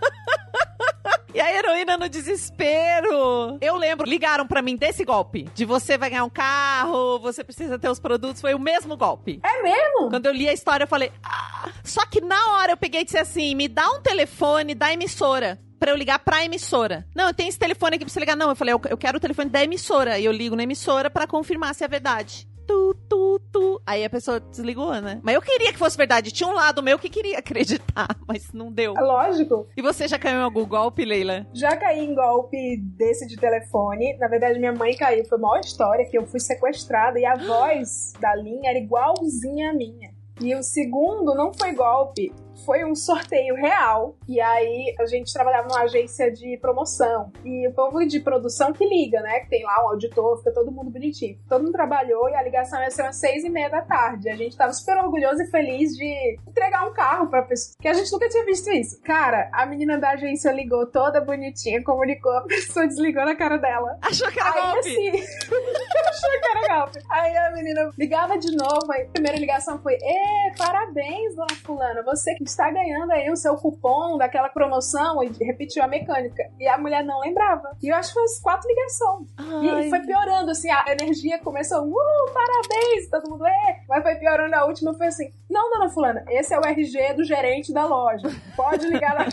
E 1.36 1.40
a 1.40 1.52
heroína 1.54 1.98
no 1.98 2.08
desespero. 2.08 3.58
Eu 3.60 3.76
lembro, 3.76 4.08
ligaram 4.08 4.46
pra 4.46 4.62
mim 4.62 4.74
desse 4.74 5.04
golpe. 5.04 5.46
De 5.54 5.66
você 5.66 5.98
vai 5.98 6.08
ganhar 6.08 6.24
um 6.24 6.30
carro, 6.30 7.18
você 7.18 7.44
precisa 7.44 7.78
ter 7.78 7.90
os 7.90 8.00
produtos. 8.00 8.40
Foi 8.40 8.54
o 8.54 8.58
mesmo 8.58 8.96
golpe. 8.96 9.38
É 9.44 9.62
mesmo? 9.62 10.08
Quando 10.08 10.24
eu 10.24 10.32
li 10.32 10.48
a 10.48 10.52
história, 10.54 10.84
eu 10.84 10.88
falei. 10.88 11.12
"Ah." 11.22 11.68
Só 11.84 12.06
que 12.06 12.22
na 12.22 12.52
hora 12.52 12.72
eu 12.72 12.76
peguei 12.78 13.02
e 13.02 13.04
disse 13.04 13.18
assim: 13.18 13.54
me 13.54 13.68
dá 13.68 13.86
um 13.90 14.00
telefone 14.00 14.74
da 14.74 14.90
emissora. 14.90 15.58
Pra 15.78 15.90
eu 15.90 15.96
ligar 15.96 16.20
pra 16.20 16.42
emissora. 16.42 17.06
Não, 17.14 17.26
eu 17.28 17.34
tenho 17.34 17.50
esse 17.50 17.58
telefone 17.58 17.96
aqui 17.96 18.04
pra 18.06 18.12
você 18.14 18.18
ligar. 18.18 18.34
Não, 18.34 18.48
eu 18.48 18.56
falei, 18.56 18.72
eu, 18.72 18.80
eu 18.88 18.96
quero 18.96 19.18
o 19.18 19.20
telefone 19.20 19.50
da 19.50 19.62
emissora. 19.62 20.18
E 20.18 20.24
eu 20.24 20.32
ligo 20.32 20.56
na 20.56 20.62
emissora 20.62 21.10
pra 21.10 21.26
confirmar 21.26 21.74
se 21.74 21.84
é 21.84 21.88
verdade. 21.88 22.48
Tu, 22.66 22.94
tu, 23.08 23.40
tu. 23.52 23.80
Aí 23.86 24.04
a 24.04 24.10
pessoa 24.10 24.40
desligou, 24.40 24.92
né? 25.00 25.20
Mas 25.22 25.34
eu 25.34 25.42
queria 25.42 25.72
que 25.72 25.78
fosse 25.78 25.96
verdade. 25.96 26.32
Tinha 26.32 26.48
um 26.48 26.52
lado 26.52 26.82
meu 26.82 26.98
que 26.98 27.08
queria 27.08 27.38
acreditar, 27.40 28.08
mas 28.26 28.52
não 28.52 28.72
deu. 28.72 28.94
É 28.96 29.00
Lógico. 29.00 29.68
E 29.76 29.82
você 29.82 30.08
já 30.08 30.18
caiu 30.18 30.38
em 30.40 30.42
algum 30.42 30.66
golpe, 30.66 31.04
Leila? 31.04 31.46
Já 31.54 31.76
caí 31.76 32.00
em 32.00 32.14
golpe 32.14 32.78
desse 32.96 33.26
de 33.26 33.36
telefone. 33.36 34.16
Na 34.18 34.28
verdade, 34.28 34.58
minha 34.58 34.72
mãe 34.72 34.96
caiu. 34.96 35.24
Foi 35.24 35.38
a 35.38 35.40
maior 35.40 35.60
história 35.60 36.08
que 36.08 36.18
eu 36.18 36.26
fui 36.26 36.40
sequestrada 36.40 37.18
e 37.18 37.24
a 37.24 37.36
voz 37.36 38.12
da 38.20 38.34
linha 38.34 38.70
era 38.70 38.78
igualzinha 38.78 39.70
à 39.70 39.72
minha. 39.74 40.14
E 40.40 40.54
o 40.54 40.62
segundo 40.62 41.34
não 41.34 41.52
foi 41.52 41.72
golpe, 41.72 42.32
foi 42.64 42.84
um 42.84 42.94
sorteio 42.94 43.54
real. 43.54 44.16
E 44.28 44.40
aí 44.40 44.94
a 44.98 45.06
gente 45.06 45.32
trabalhava 45.32 45.68
numa 45.68 45.82
agência 45.82 46.30
de 46.30 46.56
promoção. 46.58 47.32
E 47.44 47.66
o 47.68 47.72
povo 47.72 48.04
de 48.06 48.20
produção 48.20 48.72
que 48.72 48.84
liga, 48.86 49.20
né? 49.20 49.40
Que 49.40 49.50
tem 49.50 49.64
lá 49.64 49.84
um 49.84 49.88
auditor, 49.90 50.38
fica 50.38 50.52
todo 50.52 50.72
mundo 50.72 50.90
bonitinho. 50.90 51.38
Todo 51.48 51.62
mundo 51.62 51.72
trabalhou 51.72 52.28
e 52.28 52.34
a 52.34 52.42
ligação 52.42 52.80
ia 52.82 52.90
ser 52.90 53.02
umas 53.02 53.16
seis 53.16 53.44
e 53.44 53.48
meia 53.48 53.68
da 53.68 53.82
tarde. 53.82 54.28
A 54.28 54.36
gente 54.36 54.56
tava 54.56 54.72
super 54.72 54.96
orgulhoso 54.98 55.42
e 55.42 55.46
feliz 55.46 55.92
de 55.96 56.38
entregar 56.48 56.86
um 56.88 56.92
carro 56.92 57.28
pra 57.28 57.42
pessoa. 57.42 57.76
Que 57.80 57.88
a 57.88 57.94
gente 57.94 58.10
nunca 58.12 58.28
tinha 58.28 58.44
visto 58.44 58.70
isso. 58.70 59.00
Cara, 59.02 59.48
a 59.52 59.66
menina 59.66 59.98
da 59.98 60.10
agência 60.10 60.50
ligou 60.52 60.86
toda 60.86 61.20
bonitinha, 61.20 61.82
comunicou, 61.82 62.32
a 62.32 62.42
pessoa 62.42 62.86
desligou 62.86 63.24
na 63.24 63.34
cara 63.36 63.56
dela. 63.58 63.98
Achou 64.02 64.30
que 64.30 64.40
era 64.40 64.52
Aí 64.52 64.62
golpe? 64.62 64.78
assim, 64.78 65.10
achou 66.08 66.30
que 66.40 66.48
era 66.50 66.78
golpe. 66.78 66.98
Aí 67.10 67.36
a 67.36 67.50
menina 67.52 67.90
ligava 67.98 68.38
de 68.38 68.54
novo, 68.56 68.90
aí 68.92 69.02
a 69.02 69.10
primeira 69.10 69.38
ligação 69.38 69.78
foi: 69.80 69.94
Ê, 69.94 70.52
parabéns, 70.56 71.34
dona 71.34 71.54
Fulana, 71.64 72.02
você 72.02 72.34
que 72.34 72.45
está 72.48 72.70
ganhando 72.70 73.12
aí 73.12 73.30
o 73.30 73.36
seu 73.36 73.56
cupom 73.56 74.16
daquela 74.18 74.48
promoção 74.48 75.22
e 75.22 75.28
repetiu 75.44 75.82
a 75.82 75.88
mecânica. 75.88 76.42
E 76.58 76.66
a 76.66 76.78
mulher 76.78 77.04
não 77.04 77.20
lembrava. 77.20 77.76
E 77.82 77.88
eu 77.88 77.96
acho 77.96 78.08
que 78.08 78.14
foi 78.14 78.22
umas 78.22 78.40
quatro 78.40 78.68
ligações. 78.68 79.28
Ai. 79.36 79.86
E 79.86 79.90
foi 79.90 80.00
piorando, 80.00 80.50
assim, 80.50 80.70
a 80.70 80.84
energia 80.88 81.38
começou, 81.38 81.86
uh, 81.86 82.32
parabéns, 82.32 83.08
todo 83.10 83.30
mundo, 83.30 83.46
é. 83.46 83.80
Mas 83.88 84.02
foi 84.02 84.14
piorando 84.16 84.54
a 84.54 84.64
última, 84.64 84.94
foi 84.94 85.06
assim, 85.06 85.30
não, 85.48 85.70
dona 85.70 85.88
fulana, 85.88 86.24
esse 86.28 86.54
é 86.54 86.58
o 86.58 86.64
RG 86.64 87.14
do 87.14 87.24
gerente 87.24 87.72
da 87.72 87.86
loja, 87.86 88.28
pode 88.56 88.86
ligar 88.86 89.14
lá. 89.14 89.26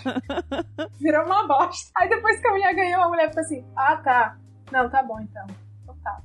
Virou 1.00 1.26
uma 1.26 1.48
bosta. 1.48 1.92
Aí 1.96 2.10
depois 2.10 2.40
que 2.40 2.48
a 2.48 2.52
mulher 2.52 2.74
ganhou, 2.74 3.04
a 3.04 3.10
mulher 3.10 3.30
ficou 3.30 3.42
assim, 3.42 3.66
ah, 3.76 3.98
tá. 3.98 4.38
Não, 4.72 4.90
tá 4.90 5.04
bom 5.04 5.20
então. 5.20 5.46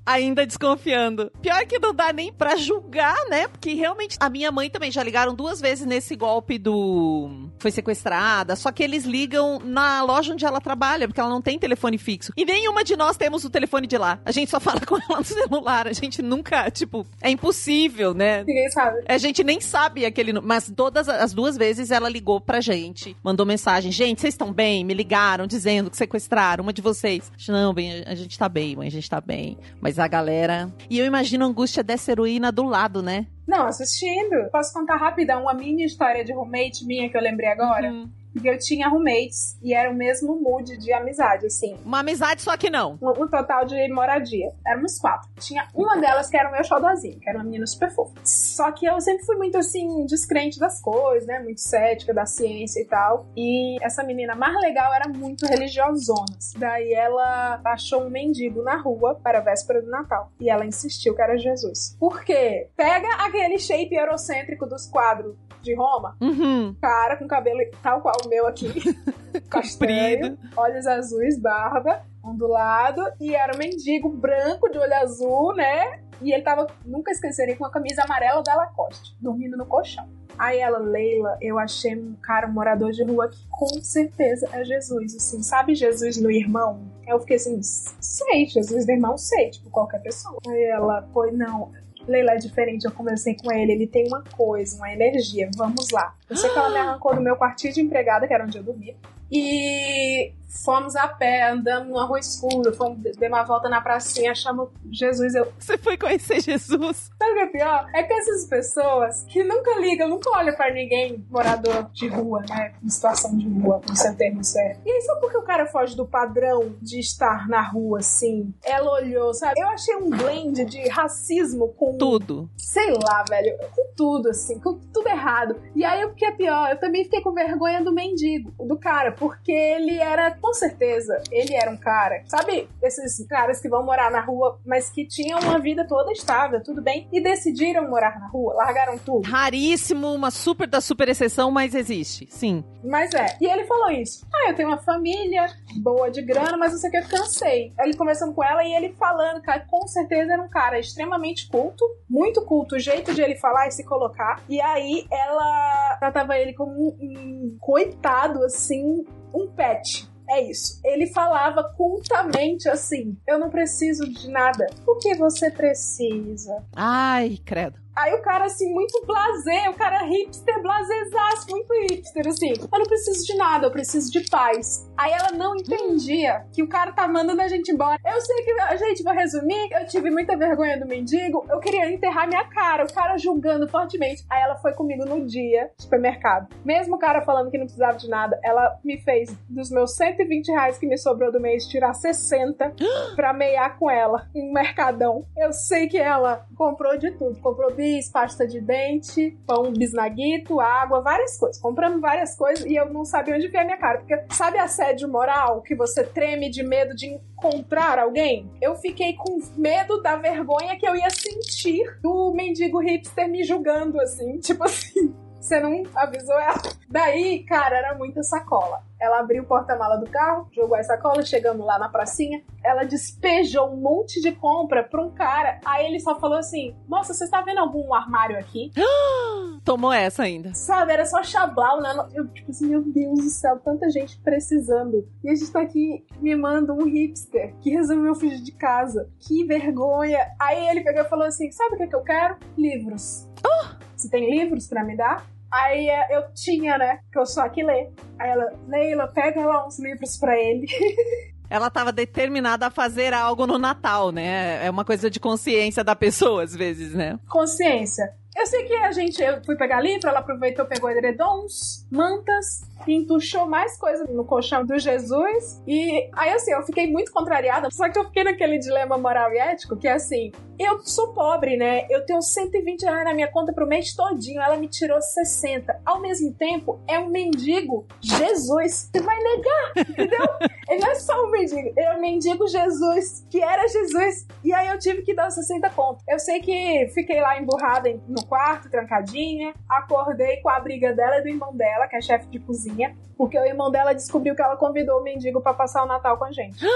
Ainda 0.04 0.46
desconfiando. 0.46 1.30
Pior 1.42 1.64
que 1.66 1.78
não 1.78 1.94
dá 1.94 2.12
nem 2.12 2.32
pra 2.32 2.56
julgar, 2.56 3.16
né? 3.28 3.48
Porque 3.48 3.74
realmente 3.74 4.16
a 4.20 4.28
minha 4.28 4.50
mãe 4.50 4.70
também 4.70 4.90
já 4.90 5.02
ligaram 5.02 5.34
duas 5.34 5.60
vezes 5.60 5.86
nesse 5.86 6.16
golpe 6.16 6.58
do 6.58 7.48
foi 7.58 7.70
sequestrada, 7.70 8.56
só 8.56 8.70
que 8.70 8.82
eles 8.82 9.04
ligam 9.04 9.58
na 9.58 10.02
loja 10.02 10.32
onde 10.32 10.44
ela 10.44 10.60
trabalha, 10.60 11.08
porque 11.08 11.20
ela 11.20 11.28
não 11.28 11.42
tem 11.42 11.58
telefone 11.58 11.98
fixo. 11.98 12.32
E 12.36 12.44
nenhuma 12.44 12.84
de 12.84 12.96
nós 12.96 13.16
temos 13.16 13.44
o 13.44 13.50
telefone 13.50 13.86
de 13.86 13.98
lá. 13.98 14.20
A 14.24 14.32
gente 14.32 14.50
só 14.50 14.58
fala 14.60 14.80
com 14.80 14.96
ela 14.96 15.18
no 15.18 15.24
celular. 15.24 15.88
A 15.88 15.92
gente 15.92 16.22
nunca, 16.22 16.70
tipo, 16.70 17.06
é 17.20 17.30
impossível, 17.30 18.14
né? 18.14 18.44
Ninguém 18.44 18.70
sabe. 18.70 19.02
A 19.08 19.18
gente 19.18 19.42
nem 19.44 19.60
sabe 19.60 20.06
aquele. 20.06 20.32
Mas 20.40 20.72
todas 20.74 21.08
as 21.08 21.32
duas 21.32 21.56
vezes 21.56 21.90
ela 21.90 22.08
ligou 22.08 22.40
pra 22.40 22.60
gente, 22.60 23.16
mandou 23.22 23.44
mensagem: 23.44 23.90
Gente, 23.90 24.20
vocês 24.20 24.34
estão 24.34 24.52
bem? 24.52 24.84
Me 24.84 24.94
ligaram 24.94 25.46
dizendo 25.46 25.90
que 25.90 25.96
sequestraram 25.96 26.62
uma 26.62 26.72
de 26.72 26.82
vocês. 26.82 27.30
Não, 27.48 27.74
bem, 27.74 28.02
a 28.06 28.14
gente 28.14 28.38
tá 28.38 28.48
bem, 28.48 28.76
mãe, 28.76 28.88
a 28.88 28.90
gente 28.90 29.08
tá 29.08 29.20
bem. 29.20 29.58
Mas 29.80 29.98
a 29.98 30.08
galera. 30.08 30.72
E 30.88 30.98
eu 30.98 31.06
imagino 31.06 31.44
a 31.44 31.48
angústia 31.48 31.82
dessa 31.82 32.10
heroína 32.12 32.50
do 32.50 32.64
lado, 32.64 33.02
né? 33.02 33.26
Não, 33.46 33.66
assistindo. 33.66 34.50
Posso 34.50 34.72
contar 34.72 34.96
rapidão 34.96 35.42
uma 35.42 35.54
mini 35.54 35.84
história 35.84 36.24
de 36.24 36.32
roommate 36.32 36.84
minha 36.84 37.08
que 37.08 37.16
eu 37.16 37.22
lembrei 37.22 37.48
agora? 37.48 37.90
Hum. 37.90 38.10
Porque 38.32 38.48
eu 38.48 38.58
tinha 38.58 38.88
roommates 38.88 39.56
e 39.62 39.74
era 39.74 39.90
o 39.90 39.94
mesmo 39.94 40.36
mood 40.40 40.76
de 40.76 40.92
amizade, 40.92 41.46
assim. 41.46 41.76
Uma 41.84 42.00
amizade, 42.00 42.42
só 42.42 42.56
que 42.56 42.70
não. 42.70 42.98
Um, 43.02 43.24
um 43.24 43.28
total 43.28 43.64
de 43.64 43.88
moradia. 43.92 44.50
Éramos 44.66 44.98
quatro. 44.98 45.28
Tinha 45.40 45.66
uma 45.74 45.96
delas 45.98 46.28
que 46.28 46.36
era 46.36 46.48
o 46.48 46.52
meu 46.52 46.62
xodózinho, 46.64 47.18
que 47.20 47.28
era 47.28 47.38
uma 47.38 47.44
menina 47.44 47.66
super 47.66 47.90
fofa. 47.90 48.12
Só 48.24 48.70
que 48.72 48.86
eu 48.86 49.00
sempre 49.00 49.24
fui 49.24 49.36
muito, 49.36 49.56
assim, 49.58 50.04
descrente 50.06 50.58
das 50.58 50.80
coisas, 50.80 51.26
né? 51.26 51.40
Muito 51.40 51.60
cética 51.60 52.12
da 52.14 52.26
ciência 52.26 52.80
e 52.80 52.84
tal. 52.84 53.26
E 53.36 53.76
essa 53.82 54.02
menina 54.04 54.34
mais 54.34 54.54
legal 54.60 54.92
era 54.94 55.08
muito 55.08 55.46
religiosona. 55.46 56.26
Daí 56.56 56.92
ela 56.92 57.60
achou 57.64 58.04
um 58.04 58.10
mendigo 58.10 58.62
na 58.62 58.76
rua 58.76 59.14
para 59.22 59.38
a 59.38 59.42
véspera 59.42 59.82
do 59.82 59.90
Natal. 59.90 60.30
E 60.40 60.50
ela 60.50 60.64
insistiu 60.66 61.14
que 61.14 61.22
era 61.22 61.36
Jesus. 61.36 61.96
Por 61.98 62.22
quê? 62.24 62.68
Pega 62.76 63.08
aquele 63.24 63.58
shape 63.58 63.94
eurocêntrico 63.94 64.66
dos 64.66 64.86
quadros 64.86 65.36
de 65.60 65.74
Roma, 65.74 66.16
Uhum. 66.20 66.74
cara 66.80 67.16
com 67.16 67.26
cabelo 67.26 67.58
tal 67.82 68.00
qual 68.00 68.14
o 68.24 68.28
meu 68.28 68.46
aqui, 68.46 68.68
castanho, 69.48 70.38
olhos 70.56 70.86
azuis, 70.86 71.38
barba, 71.38 72.02
ondulado, 72.22 73.02
e 73.20 73.34
era 73.34 73.54
um 73.54 73.58
mendigo 73.58 74.08
branco 74.08 74.68
de 74.68 74.78
olho 74.78 74.94
azul, 74.94 75.54
né? 75.54 76.00
E 76.20 76.32
ele 76.32 76.42
tava, 76.42 76.66
nunca 76.84 77.12
esquecerei, 77.12 77.54
com 77.54 77.64
a 77.64 77.70
camisa 77.70 78.02
amarela 78.02 78.42
da 78.42 78.54
Lacoste, 78.54 79.16
dormindo 79.20 79.56
no 79.56 79.66
colchão. 79.66 80.08
Aí 80.38 80.58
ela, 80.58 80.78
Leila, 80.78 81.36
eu 81.40 81.58
achei 81.58 81.96
um 81.96 82.14
cara, 82.22 82.46
um 82.46 82.52
morador 82.52 82.92
de 82.92 83.02
rua 83.02 83.28
que 83.28 83.38
com 83.50 83.66
certeza 83.82 84.48
é 84.52 84.64
Jesus, 84.64 85.16
assim, 85.16 85.42
sabe 85.42 85.74
Jesus 85.74 86.16
no 86.16 86.30
irmão? 86.30 86.80
Eu 87.06 87.18
fiquei 87.20 87.36
assim, 87.36 87.60
sei, 87.62 88.46
Jesus 88.46 88.86
no 88.86 88.92
irmão, 88.92 89.18
sei, 89.18 89.50
tipo, 89.50 89.68
qualquer 89.70 90.00
pessoa. 90.00 90.38
Aí 90.46 90.64
ela, 90.64 91.08
foi, 91.12 91.32
não, 91.32 91.72
Leila 92.10 92.32
é 92.32 92.36
diferente, 92.36 92.84
eu 92.84 92.92
conversei 92.92 93.36
com 93.36 93.52
ele, 93.52 93.72
ele 93.72 93.86
tem 93.86 94.06
uma 94.06 94.22
coisa, 94.36 94.76
uma 94.76 94.92
energia, 94.92 95.50
vamos 95.56 95.90
lá. 95.90 96.14
Eu 96.28 96.36
sei 96.36 96.50
que 96.50 96.58
ela 96.58 96.70
me 96.70 96.78
arrancou 96.78 97.14
do 97.14 97.20
meu 97.20 97.36
quartinho 97.36 97.72
de 97.72 97.80
empregada, 97.80 98.26
que 98.26 98.34
era 98.34 98.44
onde 98.44 98.58
eu 98.58 98.62
dormia, 98.62 98.94
e 99.30 100.32
fomos 100.64 100.96
a 100.96 101.06
pé, 101.08 101.50
andamos 101.50 101.88
numa 101.88 102.04
rua 102.04 102.18
escura, 102.18 102.72
fomos, 102.72 103.02
demos 103.02 103.38
uma 103.38 103.44
volta 103.44 103.68
na 103.68 103.80
pracinha, 103.80 104.32
achamos 104.32 104.68
Jesus. 104.90 105.34
Eu... 105.34 105.52
Você 105.58 105.78
foi 105.78 105.96
conhecer 105.96 106.40
Jesus. 106.40 107.10
Sabe 107.18 107.32
o 107.32 107.34
que 107.34 107.40
é 107.40 107.46
pior? 107.46 107.86
É 107.94 108.02
que 108.02 108.12
essas 108.12 108.46
pessoas 108.46 109.24
que 109.24 109.44
nunca 109.44 109.78
ligam, 109.78 110.08
nunca 110.08 110.30
olham 110.30 110.54
pra 110.54 110.72
ninguém 110.72 111.24
morador 111.30 111.90
de 111.92 112.08
rua, 112.08 112.42
né? 112.48 112.74
Em 112.82 112.88
situação 112.88 113.36
de 113.36 113.48
rua, 113.48 113.80
no 113.86 113.96
seu 113.96 114.14
termo 114.16 114.42
certo. 114.42 114.80
E 114.84 114.90
aí, 114.90 115.02
só 115.02 115.16
porque 115.16 115.36
o 115.36 115.42
cara 115.42 115.66
foge 115.66 115.96
do 115.96 116.06
padrão 116.06 116.74
de 116.80 116.98
estar 116.98 117.48
na 117.48 117.60
rua, 117.60 117.98
assim, 117.98 118.52
ela 118.64 118.90
olhou, 118.92 119.32
sabe? 119.34 119.60
Eu 119.60 119.68
achei 119.68 119.96
um 119.96 120.10
blend 120.10 120.64
de 120.64 120.88
racismo 120.88 121.68
com 121.68 121.96
Tudo. 121.96 122.48
sei 122.56 122.92
lá, 122.92 123.24
velho, 123.28 123.56
com 123.74 123.88
tudo, 123.96 124.30
assim, 124.30 124.58
com 124.58 124.74
tudo 124.92 125.08
errado. 125.08 125.56
E 125.74 125.84
aí 125.84 126.04
o 126.04 126.14
que 126.14 126.24
é 126.24 126.32
pior, 126.32 126.70
eu 126.70 126.78
também 126.78 127.04
fiquei 127.04 127.20
com 127.20 127.32
vergonha 127.32 127.82
do 127.82 127.92
mendigo, 127.92 128.52
do 128.66 128.78
cara, 128.78 129.12
porque 129.18 129.52
ele 129.52 129.98
era, 129.98 130.30
com 130.32 130.52
certeza, 130.52 131.22
ele 131.30 131.54
era 131.54 131.70
um 131.70 131.76
cara, 131.76 132.22
sabe, 132.26 132.68
esses 132.82 133.26
caras 133.26 133.60
que 133.60 133.68
vão 133.68 133.84
morar 133.84 134.10
na 134.10 134.20
rua, 134.20 134.58
mas 134.64 134.90
que 134.90 135.06
tinham 135.06 135.38
uma 135.40 135.58
vida 135.58 135.86
toda 135.86 136.12
estável, 136.12 136.62
tudo 136.62 136.82
bem, 136.82 137.08
e 137.12 137.20
decidiram 137.20 137.88
morar 137.88 138.18
na 138.18 138.28
rua, 138.28 138.54
largaram 138.54 138.98
tudo. 138.98 139.28
Raríssimo, 139.28 140.12
uma 140.12 140.30
super 140.30 140.66
da 140.66 140.80
super 140.80 141.08
exceção, 141.08 141.50
mas 141.50 141.74
existe. 141.74 142.26
Sim. 142.30 142.64
Mas 142.84 143.12
é. 143.14 143.36
E 143.40 143.46
ele 143.46 143.64
falou 143.64 143.90
isso. 143.90 144.26
Ah, 144.32 144.50
eu 144.50 144.54
tenho 144.54 144.68
uma 144.68 144.78
família 144.78 145.46
boa 145.82 146.10
de 146.10 146.22
grana, 146.22 146.56
mas 146.56 146.72
não 146.72 146.78
sei 146.78 146.88
o 146.88 146.92
que, 146.92 146.98
eu 146.98 147.08
cansei. 147.08 147.72
Aí 147.78 147.88
ele 147.88 147.96
conversando 147.96 148.34
com 148.34 148.44
ela 148.44 148.62
e 148.62 148.72
ele 148.72 148.94
falando, 148.94 149.42
cara, 149.42 149.60
com 149.68 149.86
certeza 149.86 150.32
era 150.32 150.42
um 150.42 150.48
cara 150.48 150.78
extremamente 150.78 151.48
culto, 151.48 151.84
muito 152.08 152.44
culto, 152.44 152.76
o 152.76 152.78
jeito 152.78 153.14
de 153.14 153.20
ele 153.20 153.36
falar 153.36 153.68
e 153.68 153.72
se 153.72 153.84
colocar. 153.84 154.42
E 154.48 154.60
aí 154.60 155.06
ela 155.10 155.87
tratava 155.98 156.36
ele 156.36 156.52
como 156.54 156.72
um, 156.72 156.96
um 157.00 157.56
coitado, 157.60 158.42
assim, 158.44 159.04
um 159.34 159.46
pet. 159.48 160.08
É 160.30 160.42
isso. 160.42 160.78
Ele 160.84 161.06
falava 161.06 161.64
cultamente 161.74 162.68
assim: 162.68 163.16
Eu 163.26 163.38
não 163.38 163.48
preciso 163.48 164.06
de 164.08 164.28
nada. 164.28 164.66
O 164.86 164.96
que 164.96 165.14
você 165.14 165.50
precisa? 165.50 166.62
Ai, 166.76 167.38
credo. 167.44 167.78
Aí 167.98 168.14
o 168.14 168.22
cara, 168.22 168.44
assim, 168.44 168.72
muito 168.72 169.04
blasé, 169.04 169.68
o 169.68 169.74
cara 169.74 170.04
hipster, 170.04 170.62
blazezaço, 170.62 171.50
muito 171.50 171.72
hipster, 171.90 172.28
assim. 172.28 172.52
Eu 172.52 172.78
não 172.78 172.86
preciso 172.86 173.26
de 173.26 173.36
nada, 173.36 173.66
eu 173.66 173.72
preciso 173.72 174.12
de 174.12 174.20
paz. 174.30 174.88
Aí 174.96 175.10
ela 175.10 175.32
não 175.36 175.56
entendia 175.56 176.46
que 176.52 176.62
o 176.62 176.68
cara 176.68 176.92
tá 176.92 177.08
mandando 177.08 177.42
a 177.42 177.48
gente 177.48 177.72
embora. 177.72 177.98
Eu 178.06 178.20
sei 178.20 178.44
que, 178.44 178.52
a 178.52 178.76
gente, 178.76 179.02
vou 179.02 179.12
resumir, 179.12 179.68
eu 179.72 179.84
tive 179.88 180.10
muita 180.10 180.36
vergonha 180.36 180.78
do 180.78 180.86
mendigo, 180.86 181.44
eu 181.50 181.58
queria 181.58 181.92
enterrar 181.92 182.28
minha 182.28 182.44
cara, 182.44 182.84
o 182.84 182.92
cara 182.92 183.18
julgando 183.18 183.66
fortemente. 183.66 184.24
Aí 184.30 184.42
ela 184.42 184.54
foi 184.58 184.72
comigo 184.74 185.04
no 185.04 185.26
dia, 185.26 185.72
supermercado. 185.76 186.54
Mesmo 186.64 186.94
o 186.94 186.98
cara 187.00 187.22
falando 187.22 187.50
que 187.50 187.58
não 187.58 187.66
precisava 187.66 187.98
de 187.98 188.08
nada, 188.08 188.38
ela 188.44 188.78
me 188.84 188.98
fez, 188.98 189.36
dos 189.48 189.72
meus 189.72 189.96
120 189.96 190.52
reais 190.52 190.78
que 190.78 190.86
me 190.86 190.96
sobrou 190.96 191.32
do 191.32 191.40
mês, 191.40 191.66
tirar 191.66 191.94
60 191.94 192.74
pra 193.16 193.32
meiar 193.32 193.76
com 193.76 193.90
ela 193.90 194.28
um 194.36 194.52
mercadão. 194.52 195.24
Eu 195.36 195.52
sei 195.52 195.88
que 195.88 195.98
ela 195.98 196.46
comprou 196.56 196.96
de 196.96 197.10
tudo. 197.10 197.40
Comprou 197.40 197.72
nariz, 197.88 198.10
pasta 198.10 198.46
de 198.46 198.60
dente, 198.60 199.36
pão 199.46 199.72
bisnaguito, 199.72 200.60
água, 200.60 201.00
várias 201.00 201.38
coisas. 201.38 201.60
Compramos 201.60 202.00
várias 202.00 202.36
coisas 202.36 202.64
e 202.66 202.74
eu 202.74 202.92
não 202.92 203.04
sabia 203.04 203.34
onde 203.34 203.48
ver 203.48 203.58
a 203.58 203.64
minha 203.64 203.76
cara. 203.76 203.98
Porque 203.98 204.34
sabe 204.34 204.58
assédio 204.58 205.08
moral 205.08 205.62
que 205.62 205.74
você 205.74 206.04
treme 206.04 206.50
de 206.50 206.62
medo 206.62 206.94
de 206.94 207.06
encontrar 207.06 207.98
alguém? 207.98 208.50
Eu 208.60 208.76
fiquei 208.76 209.14
com 209.14 209.40
medo 209.56 210.02
da 210.02 210.16
vergonha 210.16 210.76
que 210.78 210.86
eu 210.86 210.94
ia 210.94 211.10
sentir 211.10 211.98
do 212.02 212.32
mendigo 212.34 212.78
hipster 212.78 213.28
me 213.28 213.42
julgando, 213.42 214.00
assim. 214.00 214.38
Tipo 214.48 214.64
assim. 214.64 215.14
Você 215.48 215.60
não 215.60 215.82
avisou 215.94 216.38
ela. 216.38 216.60
Daí, 216.90 217.42
cara, 217.44 217.78
era 217.78 217.94
muita 217.94 218.22
sacola. 218.22 218.82
Ela 219.00 219.20
abriu 219.20 219.44
o 219.44 219.46
porta-mala 219.46 219.96
do 219.96 220.04
carro, 220.04 220.46
jogou 220.52 220.76
as 220.76 220.86
sacolas, 220.86 221.26
chegamos 221.26 221.64
lá 221.64 221.78
na 221.78 221.88
pracinha. 221.88 222.42
Ela 222.62 222.84
despejou 222.84 223.70
um 223.70 223.76
monte 223.76 224.20
de 224.20 224.30
compra 224.32 224.84
pra 224.84 225.02
um 225.02 225.10
cara. 225.10 225.58
Aí 225.64 225.86
ele 225.86 226.00
só 226.00 226.20
falou 226.20 226.36
assim: 226.36 226.76
Moça, 226.86 227.14
você 227.14 227.24
está 227.24 227.40
vendo 227.40 227.60
algum 227.60 227.94
armário 227.94 228.38
aqui? 228.38 228.70
Tomou 229.64 229.90
essa 229.90 230.24
ainda. 230.24 230.52
Sabe, 230.52 230.92
era 230.92 231.06
só 231.06 231.22
chablau, 231.22 231.80
né? 231.80 231.94
Eu, 232.12 232.28
tipo 232.28 232.50
assim, 232.50 232.66
meu 232.66 232.82
Deus 232.82 233.18
do 233.18 233.30
céu, 233.30 233.58
tanta 233.58 233.88
gente 233.88 234.20
precisando. 234.20 235.08
E 235.24 235.30
a 235.30 235.34
gente 235.34 235.50
tá 235.50 235.62
aqui 235.62 236.04
mimando 236.20 236.74
um 236.74 236.84
hipster 236.84 237.54
que 237.62 237.70
resolveu 237.70 238.14
fugir 238.14 238.42
de 238.42 238.52
casa. 238.52 239.08
Que 239.18 239.44
vergonha. 239.44 240.18
Aí 240.38 240.68
ele 240.68 240.82
pegou 240.82 241.00
e 241.00 241.08
falou 241.08 241.26
assim: 241.26 241.50
Sabe 241.52 241.76
o 241.76 241.78
que, 241.78 241.86
que 241.86 241.96
eu 241.96 242.02
quero? 242.02 242.36
Livros. 242.54 243.26
Você 243.96 244.10
tem 244.10 244.30
livros 244.30 244.68
pra 244.68 244.84
me 244.84 244.94
dar? 244.94 245.26
Aí 245.50 245.88
é, 245.88 246.16
eu 246.16 246.32
tinha, 246.34 246.76
né? 246.76 247.00
Que 247.12 247.18
eu 247.18 247.26
só 247.26 247.42
aqui 247.42 247.62
ler. 247.62 247.90
Aí 248.18 248.30
ela, 248.30 248.52
Leila, 248.66 249.08
pega 249.08 249.44
lá 249.46 249.66
uns 249.66 249.78
livros 249.78 250.16
pra 250.16 250.38
ele. 250.38 250.66
Ela 251.50 251.70
tava 251.70 251.90
determinada 251.90 252.66
a 252.66 252.70
fazer 252.70 253.14
algo 253.14 253.46
no 253.46 253.58
Natal, 253.58 254.12
né? 254.12 254.64
É 254.64 254.68
uma 254.68 254.84
coisa 254.84 255.10
de 255.10 255.18
consciência 255.18 255.82
da 255.82 255.96
pessoa, 255.96 256.42
às 256.42 256.54
vezes, 256.54 256.92
né? 256.92 257.18
Consciência. 257.26 258.12
Eu 258.36 258.46
sei 258.46 258.64
que 258.64 258.74
a 258.74 258.92
gente, 258.92 259.20
eu 259.20 259.42
fui 259.44 259.56
pegar 259.56 259.80
livro, 259.80 260.08
ela 260.08 260.20
aproveitou, 260.20 260.64
pegou 260.64 260.88
edredons, 260.90 261.84
mantas, 261.90 262.62
entuchou 262.86 263.46
mais 263.46 263.76
coisa 263.76 264.04
no 264.04 264.24
colchão 264.24 264.64
do 264.64 264.78
Jesus. 264.78 265.60
E 265.66 266.08
aí, 266.12 266.30
assim, 266.30 266.52
eu 266.52 266.62
fiquei 266.62 266.86
muito 266.86 267.10
contrariada, 267.10 267.68
só 267.72 267.88
que 267.88 267.98
eu 267.98 268.04
fiquei 268.04 268.22
naquele 268.22 268.58
dilema 268.58 268.96
moral 268.96 269.32
e 269.32 269.38
ético, 269.38 269.76
que 269.76 269.88
é 269.88 269.94
assim, 269.94 270.30
eu 270.58 270.80
sou 270.80 271.12
pobre, 271.12 271.56
né? 271.56 271.86
Eu 271.90 272.04
tenho 272.04 272.20
120 272.20 272.82
reais 272.82 273.04
na 273.04 273.14
minha 273.14 273.28
conta 273.28 273.52
pro 273.52 273.66
mês 273.66 273.94
todinho, 273.94 274.40
ela 274.40 274.56
me 274.56 274.68
tirou 274.68 275.00
60. 275.00 275.80
Ao 275.84 276.00
mesmo 276.00 276.32
tempo, 276.34 276.80
é 276.88 276.98
um 276.98 277.08
mendigo 277.08 277.86
Jesus. 278.00 278.90
Você 278.92 279.00
vai 279.00 279.16
negar, 279.22 279.72
entendeu? 279.88 280.26
Ele 280.68 280.80
não 280.80 280.90
é 280.90 280.94
só 280.96 281.24
um 281.24 281.30
mendigo, 281.30 281.58
ele 281.76 281.80
é 281.80 281.94
um 281.96 282.00
mendigo 282.00 282.46
Jesus, 282.46 283.26
que 283.30 283.42
era 283.42 283.66
Jesus. 283.68 284.26
E 284.44 284.52
aí 284.52 284.68
eu 284.68 284.78
tive 284.78 285.02
que 285.02 285.14
dar 285.14 285.28
os 285.28 285.34
60 285.34 285.70
conto. 285.70 286.02
Eu 286.08 286.18
sei 286.18 286.40
que 286.40 286.88
fiquei 286.94 287.20
lá 287.20 287.40
emburrada 287.40 287.88
em- 287.88 288.00
no 288.08 288.24
quarto, 288.26 288.70
trancadinha. 288.70 289.54
Acordei 289.68 290.38
com 290.38 290.48
a 290.50 290.60
briga 290.60 290.92
dela 290.92 291.18
e 291.18 291.22
do 291.22 291.28
irmão 291.28 291.54
dela, 291.56 291.86
que 291.88 291.96
é 291.96 292.00
chefe 292.00 292.26
de 292.26 292.38
cozinha. 292.38 292.96
Porque 293.16 293.36
o 293.36 293.44
irmão 293.44 293.68
dela 293.68 293.92
descobriu 293.92 294.34
que 294.36 294.40
ela 294.42 294.56
convidou 294.56 295.00
o 295.00 295.02
mendigo 295.02 295.40
pra 295.40 295.52
passar 295.52 295.82
o 295.82 295.86
Natal 295.86 296.16
com 296.18 296.24
a 296.24 296.32
gente. 296.32 296.58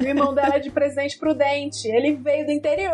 O 0.00 0.04
irmão 0.04 0.34
dela 0.34 0.56
é 0.56 0.58
de 0.58 0.70
Presidente 0.70 1.18
Prudente. 1.18 1.88
Ele 1.88 2.14
veio 2.14 2.46
do 2.46 2.52
interior, 2.52 2.85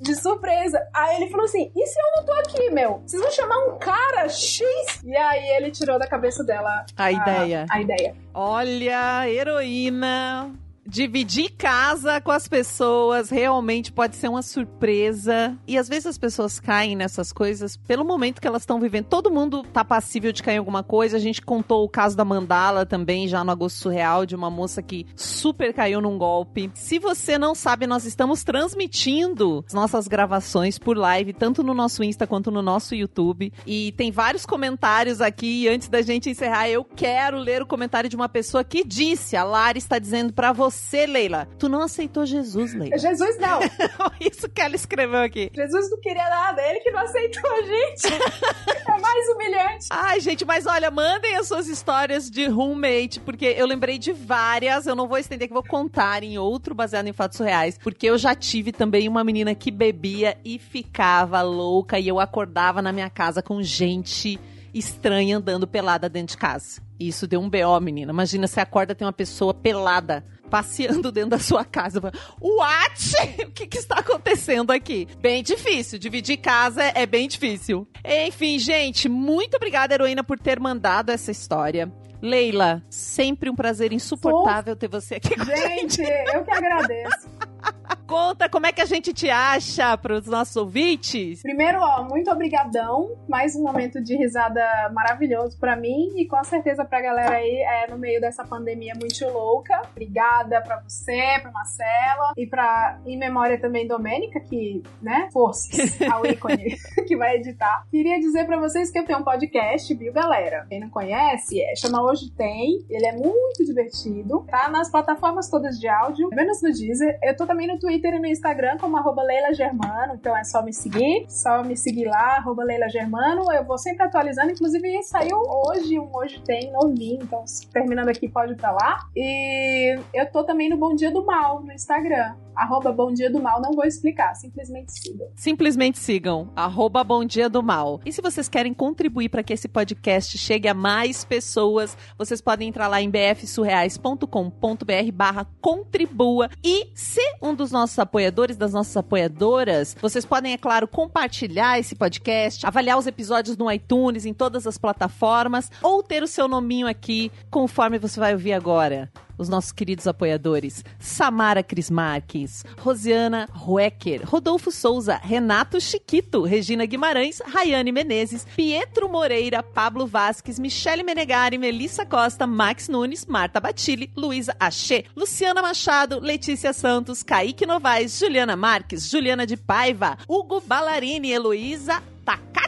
de 0.00 0.14
surpresa. 0.14 0.78
Aí 0.94 1.16
ele 1.16 1.30
falou 1.30 1.44
assim: 1.44 1.70
e 1.74 1.86
se 1.86 1.98
eu 1.98 2.16
não 2.16 2.24
tô 2.24 2.32
aqui, 2.32 2.70
meu? 2.70 3.02
Vocês 3.06 3.22
vão 3.22 3.30
chamar 3.30 3.58
um 3.66 3.78
cara 3.78 4.28
X? 4.28 4.60
E 5.04 5.16
aí 5.16 5.48
ele 5.56 5.70
tirou 5.70 5.98
da 5.98 6.06
cabeça 6.06 6.44
dela 6.44 6.84
A 6.96 7.12
ideia. 7.12 7.66
A 7.70 7.80
ideia. 7.80 8.14
Olha, 8.34 9.28
heroína. 9.28 10.52
Dividir 10.86 11.52
casa 11.56 12.20
com 12.20 12.30
as 12.30 12.46
pessoas 12.46 13.30
realmente 13.30 13.92
pode 13.92 14.16
ser 14.16 14.28
uma 14.28 14.42
surpresa. 14.42 15.56
E 15.66 15.76
às 15.76 15.88
vezes 15.88 16.06
as 16.06 16.18
pessoas 16.18 16.60
caem 16.60 16.94
nessas 16.96 17.32
coisas 17.32 17.76
pelo 17.76 18.04
momento 18.04 18.40
que 18.40 18.46
elas 18.46 18.62
estão 18.62 18.80
vivendo. 18.80 19.06
Todo 19.06 19.30
mundo 19.30 19.62
tá 19.72 19.84
passível 19.84 20.32
de 20.32 20.42
cair 20.42 20.56
em 20.56 20.58
alguma 20.58 20.82
coisa. 20.82 21.16
A 21.16 21.20
gente 21.20 21.42
contou 21.42 21.84
o 21.84 21.88
caso 21.88 22.16
da 22.16 22.24
Mandala 22.24 22.86
também, 22.86 23.28
já 23.28 23.42
no 23.42 23.50
Agosto 23.50 23.78
Surreal, 23.78 24.24
de 24.24 24.34
uma 24.34 24.50
moça 24.50 24.82
que 24.82 25.06
super 25.14 25.72
caiu 25.74 26.00
num 26.00 26.16
golpe. 26.18 26.70
Se 26.74 26.98
você 26.98 27.38
não 27.38 27.54
sabe, 27.54 27.86
nós 27.86 28.04
estamos 28.04 28.44
transmitindo 28.44 29.64
as 29.66 29.74
nossas 29.74 30.06
gravações 30.06 30.78
por 30.78 30.96
live, 30.96 31.32
tanto 31.32 31.62
no 31.62 31.74
nosso 31.74 32.02
Insta 32.04 32.26
quanto 32.26 32.50
no 32.50 32.62
nosso 32.62 32.94
YouTube. 32.94 33.52
E 33.66 33.92
tem 33.92 34.10
vários 34.10 34.46
comentários 34.46 35.20
aqui. 35.20 35.64
E 35.64 35.68
antes 35.68 35.88
da 35.88 36.02
gente 36.02 36.30
encerrar, 36.30 36.68
eu 36.68 36.84
quero 36.84 37.38
ler 37.38 37.62
o 37.62 37.66
comentário 37.66 38.08
de 38.08 38.16
uma 38.16 38.28
pessoa 38.28 38.62
que 38.62 38.84
disse: 38.84 39.36
a 39.36 39.44
Lara 39.44 39.78
está 39.78 39.98
dizendo 39.98 40.32
pra 40.32 40.52
você, 40.52 40.75
Leila, 41.06 41.48
tu 41.58 41.68
não 41.68 41.82
aceitou 41.82 42.26
Jesus, 42.26 42.74
Leila. 42.74 42.98
Jesus 42.98 43.38
não. 43.38 43.60
Isso 44.20 44.48
que 44.48 44.60
ela 44.60 44.76
escreveu 44.76 45.20
aqui. 45.20 45.50
Jesus 45.54 45.90
não 45.90 46.00
queria 46.00 46.28
nada. 46.28 46.62
Ele 46.62 46.80
que 46.80 46.90
não 46.90 47.00
aceitou 47.00 47.50
a 47.50 47.62
gente. 47.62 48.06
é 48.86 49.00
mais 49.00 49.28
humilhante. 49.28 49.86
Ai, 49.90 50.20
gente, 50.20 50.44
mas 50.44 50.66
olha, 50.66 50.90
mandem 50.90 51.36
as 51.36 51.48
suas 51.48 51.68
histórias 51.68 52.30
de 52.30 52.46
roommate, 52.46 53.20
porque 53.20 53.46
eu 53.46 53.66
lembrei 53.66 53.98
de 53.98 54.12
várias, 54.12 54.86
eu 54.86 54.94
não 54.94 55.08
vou 55.08 55.18
estender, 55.18 55.48
que 55.48 55.54
vou 55.54 55.62
contar 55.62 56.22
em 56.22 56.38
outro 56.38 56.74
baseado 56.74 57.06
em 57.06 57.12
fatos 57.12 57.38
reais, 57.38 57.78
porque 57.78 58.06
eu 58.06 58.18
já 58.18 58.34
tive 58.34 58.72
também 58.72 59.08
uma 59.08 59.24
menina 59.24 59.54
que 59.54 59.70
bebia 59.70 60.36
e 60.44 60.58
ficava 60.58 61.42
louca 61.42 61.98
e 61.98 62.08
eu 62.08 62.20
acordava 62.20 62.82
na 62.82 62.92
minha 62.92 63.10
casa 63.10 63.42
com 63.42 63.62
gente 63.62 64.38
estranha 64.78 65.38
andando 65.38 65.66
pelada 65.66 66.08
dentro 66.08 66.34
de 66.34 66.38
casa. 66.38 66.82
Isso 66.98 67.26
deu 67.26 67.40
um 67.40 67.48
BO, 67.48 67.80
menina. 67.80 68.12
Imagina, 68.12 68.46
você 68.46 68.60
acorda 68.60 68.94
tem 68.94 69.06
uma 69.06 69.12
pessoa 69.12 69.52
pelada 69.52 70.24
passeando 70.46 71.12
dentro 71.12 71.30
da 71.30 71.38
sua 71.38 71.64
casa. 71.64 72.00
What? 72.40 73.16
O 73.46 73.50
que, 73.56 73.66
que 73.66 73.78
está 73.78 74.00
acontecendo 74.00 74.70
aqui? 74.70 75.08
Bem 75.20 75.42
difícil. 75.42 75.98
Dividir 75.98 76.36
casa 76.38 76.82
é 76.82 77.06
bem 77.06 77.26
difícil. 77.26 77.88
Enfim, 78.04 78.58
gente, 78.58 79.08
muito 79.08 79.56
obrigada, 79.56 79.94
heroína, 79.94 80.22
por 80.22 80.38
ter 80.38 80.60
mandado 80.60 81.10
essa 81.10 81.30
história. 81.30 81.90
Leila, 82.20 82.82
sempre 82.90 83.48
um 83.48 83.54
prazer 83.54 83.92
insuportável 83.92 84.76
ter 84.76 84.88
você 84.88 85.16
aqui. 85.16 85.34
Gente, 85.44 86.02
eu 86.02 86.44
que 86.44 86.50
agradeço. 86.50 87.28
Conta 88.06 88.48
como 88.48 88.66
é 88.66 88.72
que 88.72 88.80
a 88.80 88.84
gente 88.84 89.12
te 89.12 89.28
acha 89.28 89.96
para 89.98 90.14
os 90.14 90.26
nossos 90.26 90.54
ouvintes. 90.54 91.42
Primeiro, 91.42 91.80
ó, 91.80 92.04
muito 92.04 92.30
obrigadão. 92.30 93.16
Mais 93.28 93.56
um 93.56 93.62
momento 93.62 94.00
de 94.00 94.16
risada 94.16 94.62
maravilhoso 94.92 95.58
pra 95.58 95.74
mim 95.74 96.12
e 96.16 96.24
com 96.24 96.42
certeza 96.44 96.84
pra 96.84 97.00
galera 97.00 97.34
aí 97.34 97.56
é, 97.62 97.90
no 97.90 97.98
meio 97.98 98.20
dessa 98.20 98.44
pandemia 98.44 98.92
muito 98.94 99.24
louca. 99.24 99.82
Obrigada 99.90 100.60
pra 100.60 100.80
você, 100.86 101.40
pra 101.42 101.50
Marcela 101.50 102.32
e 102.36 102.46
pra, 102.46 103.00
em 103.04 103.18
memória 103.18 103.60
também, 103.60 103.88
Domênica, 103.88 104.38
que, 104.38 104.84
né, 105.02 105.28
forças 105.32 106.00
ao 106.08 106.24
ícone 106.24 106.76
que 107.08 107.16
vai 107.16 107.36
editar. 107.36 107.84
Queria 107.90 108.20
dizer 108.20 108.46
pra 108.46 108.56
vocês 108.60 108.88
que 108.88 109.00
eu 109.00 109.04
tenho 109.04 109.18
um 109.18 109.24
podcast, 109.24 109.92
viu, 109.94 110.12
galera? 110.12 110.64
Quem 110.68 110.78
não 110.78 110.90
conhece, 110.90 111.60
é, 111.60 111.74
chama 111.74 112.02
Hoje 112.02 112.30
Tem. 112.30 112.86
Ele 112.88 113.06
é 113.06 113.12
muito 113.12 113.64
divertido. 113.64 114.46
Tá 114.48 114.68
nas 114.68 114.88
plataformas 114.88 115.50
todas 115.50 115.76
de 115.76 115.88
áudio, 115.88 116.28
menos 116.30 116.62
no 116.62 116.70
Deezer. 116.72 117.18
Eu 117.20 117.36
tô 117.36 117.44
também 117.44 117.66
no 117.66 117.80
Twitter 117.80 117.95
e 117.96 118.18
no 118.18 118.26
Instagram 118.26 118.76
como 118.78 118.96
arroba 118.96 119.22
Leila 119.22 119.54
Germano, 119.54 120.14
então 120.14 120.36
é 120.36 120.44
só 120.44 120.62
me 120.62 120.72
seguir, 120.72 121.26
só 121.28 121.62
me 121.62 121.76
seguir 121.76 122.06
lá, 122.06 122.36
arroba 122.36 122.64
Leila 122.64 122.88
Germano. 122.88 123.50
Eu 123.52 123.64
vou 123.64 123.78
sempre 123.78 124.04
atualizando, 124.04 124.50
inclusive 124.50 125.02
saiu 125.02 125.38
hoje, 125.38 125.98
um 125.98 126.16
Hoje 126.16 126.40
Tem 126.42 126.72
novinho, 126.72 127.22
então 127.22 127.44
terminando 127.72 128.08
aqui 128.08 128.28
pode 128.28 128.52
ir 128.52 128.56
pra 128.56 128.72
lá. 128.72 128.98
E 129.14 129.98
eu 130.14 130.30
tô 130.30 130.44
também 130.44 130.68
no 130.68 130.76
Bom 130.76 130.94
Dia 130.94 131.10
do 131.10 131.24
Mal 131.24 131.62
no 131.62 131.72
Instagram, 131.72 132.34
arroba 132.54 132.92
Bom 132.92 133.12
Dia 133.12 133.30
do 133.30 133.40
Mal, 133.40 133.60
não 133.60 133.72
vou 133.72 133.84
explicar, 133.84 134.34
simplesmente 134.34 134.92
sigam. 134.92 135.28
Simplesmente 135.34 135.98
sigam, 135.98 136.50
arroba 136.56 137.04
Bom 137.04 137.24
Dia 137.24 137.48
do 137.48 137.62
Mal. 137.62 138.00
E 138.04 138.12
se 138.12 138.22
vocês 138.22 138.48
querem 138.48 138.72
contribuir 138.72 139.28
para 139.28 139.42
que 139.42 139.52
esse 139.52 139.68
podcast 139.68 140.36
chegue 140.38 140.68
a 140.68 140.74
mais 140.74 141.24
pessoas, 141.24 141.96
vocês 142.18 142.40
podem 142.40 142.68
entrar 142.68 142.88
lá 142.88 143.00
em 143.00 143.10
bfsurreais.com.br 143.10 145.12
barra 145.12 145.46
contribua 145.60 146.48
e 146.64 146.90
ser 146.94 147.36
um 147.42 147.54
dos 147.54 147.70
nossos 147.70 147.85
apoiadores, 147.98 148.56
das 148.56 148.72
nossas 148.72 148.96
apoiadoras. 148.96 149.96
Vocês 150.00 150.24
podem, 150.24 150.52
é 150.52 150.58
claro, 150.58 150.88
compartilhar 150.88 151.78
esse 151.78 151.94
podcast, 151.94 152.66
avaliar 152.66 152.98
os 152.98 153.06
episódios 153.06 153.56
no 153.56 153.70
iTunes, 153.70 154.26
em 154.26 154.34
todas 154.34 154.66
as 154.66 154.78
plataformas, 154.78 155.70
ou 155.82 156.02
ter 156.02 156.22
o 156.22 156.26
seu 156.26 156.48
nominho 156.48 156.86
aqui, 156.86 157.30
conforme 157.50 157.98
você 157.98 158.18
vai 158.18 158.32
ouvir 158.32 158.52
agora 158.52 159.10
os 159.38 159.48
nossos 159.48 159.72
queridos 159.72 160.06
apoiadores: 160.06 160.84
Samara 160.98 161.62
Cris 161.62 161.90
Marques, 161.90 162.64
Rosiana 162.78 163.48
Ruecker, 163.52 164.22
Rodolfo 164.24 164.70
Souza, 164.70 165.20
Renato 165.22 165.80
Chiquito, 165.80 166.42
Regina 166.42 166.86
Guimarães, 166.86 167.40
Rayane 167.44 167.92
Menezes, 167.92 168.46
Pietro 168.56 169.08
Moreira, 169.08 169.62
Pablo 169.62 170.06
Vasques, 170.06 170.58
Michele 170.58 171.02
Menegari, 171.02 171.58
Melissa 171.58 172.04
Costa, 172.04 172.46
Max 172.46 172.88
Nunes, 172.88 173.26
Marta 173.26 173.60
Batilli, 173.60 174.10
Luísa 174.16 174.54
Achê, 174.58 175.04
Luciana 175.14 175.62
Machado, 175.62 176.20
Letícia 176.20 176.72
Santos, 176.72 177.22
Kaique 177.22 177.66
Novaes, 177.66 178.18
Juliana 178.18 178.56
Marques, 178.56 179.08
Juliana 179.10 179.46
de 179.46 179.56
Paiva, 179.56 180.18
Hugo 180.28 180.60
Ballarini, 180.60 181.30
Heloísa 181.30 182.02
Takats, 182.24 182.65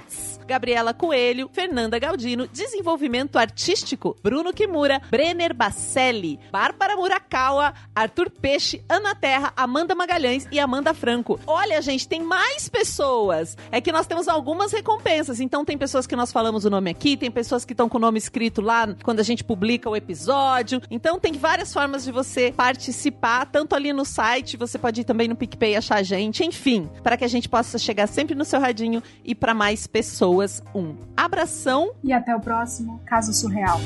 Gabriela 0.49 0.95
Coelho, 0.95 1.51
Fernanda 1.53 1.99
Galdino, 1.99 2.49
desenvolvimento 2.49 3.39
artístico, 3.39 4.17
Bruno 4.23 4.51
Kimura, 4.51 5.01
Brenner 5.11 5.55
Bacelli, 5.55 6.41
Bárbara 6.51 6.97
Murakawa, 6.97 7.75
Arthur 7.95 8.31
Peixe, 8.31 8.83
Ana 8.89 9.15
Terra, 9.15 9.53
Amanda 9.55 9.95
Magalhães 9.95 10.49
e 10.51 10.59
Amanda 10.59 10.95
Franco. 10.95 11.39
Olha, 11.47 11.83
gente, 11.83 12.09
tem 12.09 12.23
mais 12.23 12.67
pessoas. 12.67 13.59
É 13.71 13.79
que 13.79 13.93
nós 13.93 14.07
temos 14.07 14.27
algumas 14.27 14.73
recompensas. 14.73 15.39
Então 15.39 15.67
tem 15.67 15.77
pessoas 15.77 16.07
que 16.07 16.17
nós 16.17 16.33
falamos 16.33 16.65
o 16.65 16.71
nome 16.71 16.91
aqui, 16.91 17.15
tem 17.15 17.31
pessoas 17.31 17.67
que 17.67 17.75
estão 17.75 17.87
com 17.87 17.99
o 17.99 18.01
nome 18.01 18.19
escrito 18.19 18.63
lá 18.63 18.89
quando 19.03 19.21
a 19.21 19.23
gente 19.23 19.45
publica 19.45 19.91
o 19.91 19.95
episódio. 19.95 20.81
Então 20.91 21.19
tem 21.19 21.35
várias 21.35 21.75
formas 21.75 22.05
de 22.05 22.11
você 22.11 22.55
participar, 22.57 23.45
tanto 23.45 23.75
ali 23.75 23.93
no 23.93 24.07
site, 24.07 24.57
você 24.57 24.79
pode 24.79 25.03
ir 25.03 25.05
também 25.05 25.29
no 25.29 25.37
PicPay 25.37 25.77
achar 25.77 25.97
a 25.97 26.03
gente, 26.03 26.43
enfim, 26.43 26.89
para 27.03 27.19
que 27.19 27.25
a 27.25 27.29
gente 27.29 27.51
possa 27.51 27.77
chegar 27.77 28.07
sempre 28.07 28.35
no 28.35 28.47
seu 28.47 28.59
radinho 28.59 29.03
e 29.23 29.35
para 29.35 29.53
mais 29.53 29.87
pessoas. 29.87 30.38
Um 30.75 30.97
abração 31.17 31.93
E 32.05 32.13
até 32.13 32.35
o 32.35 32.41
próximo 32.41 33.01
Caso 33.05 33.33
Surreal. 33.33 33.79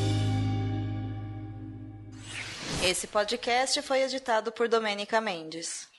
Esse 2.84 3.06
podcast 3.06 3.80
foi 3.80 4.02
editado 4.02 4.52
por 4.52 4.68
Domênica 4.68 5.20
Mendes. 5.20 5.91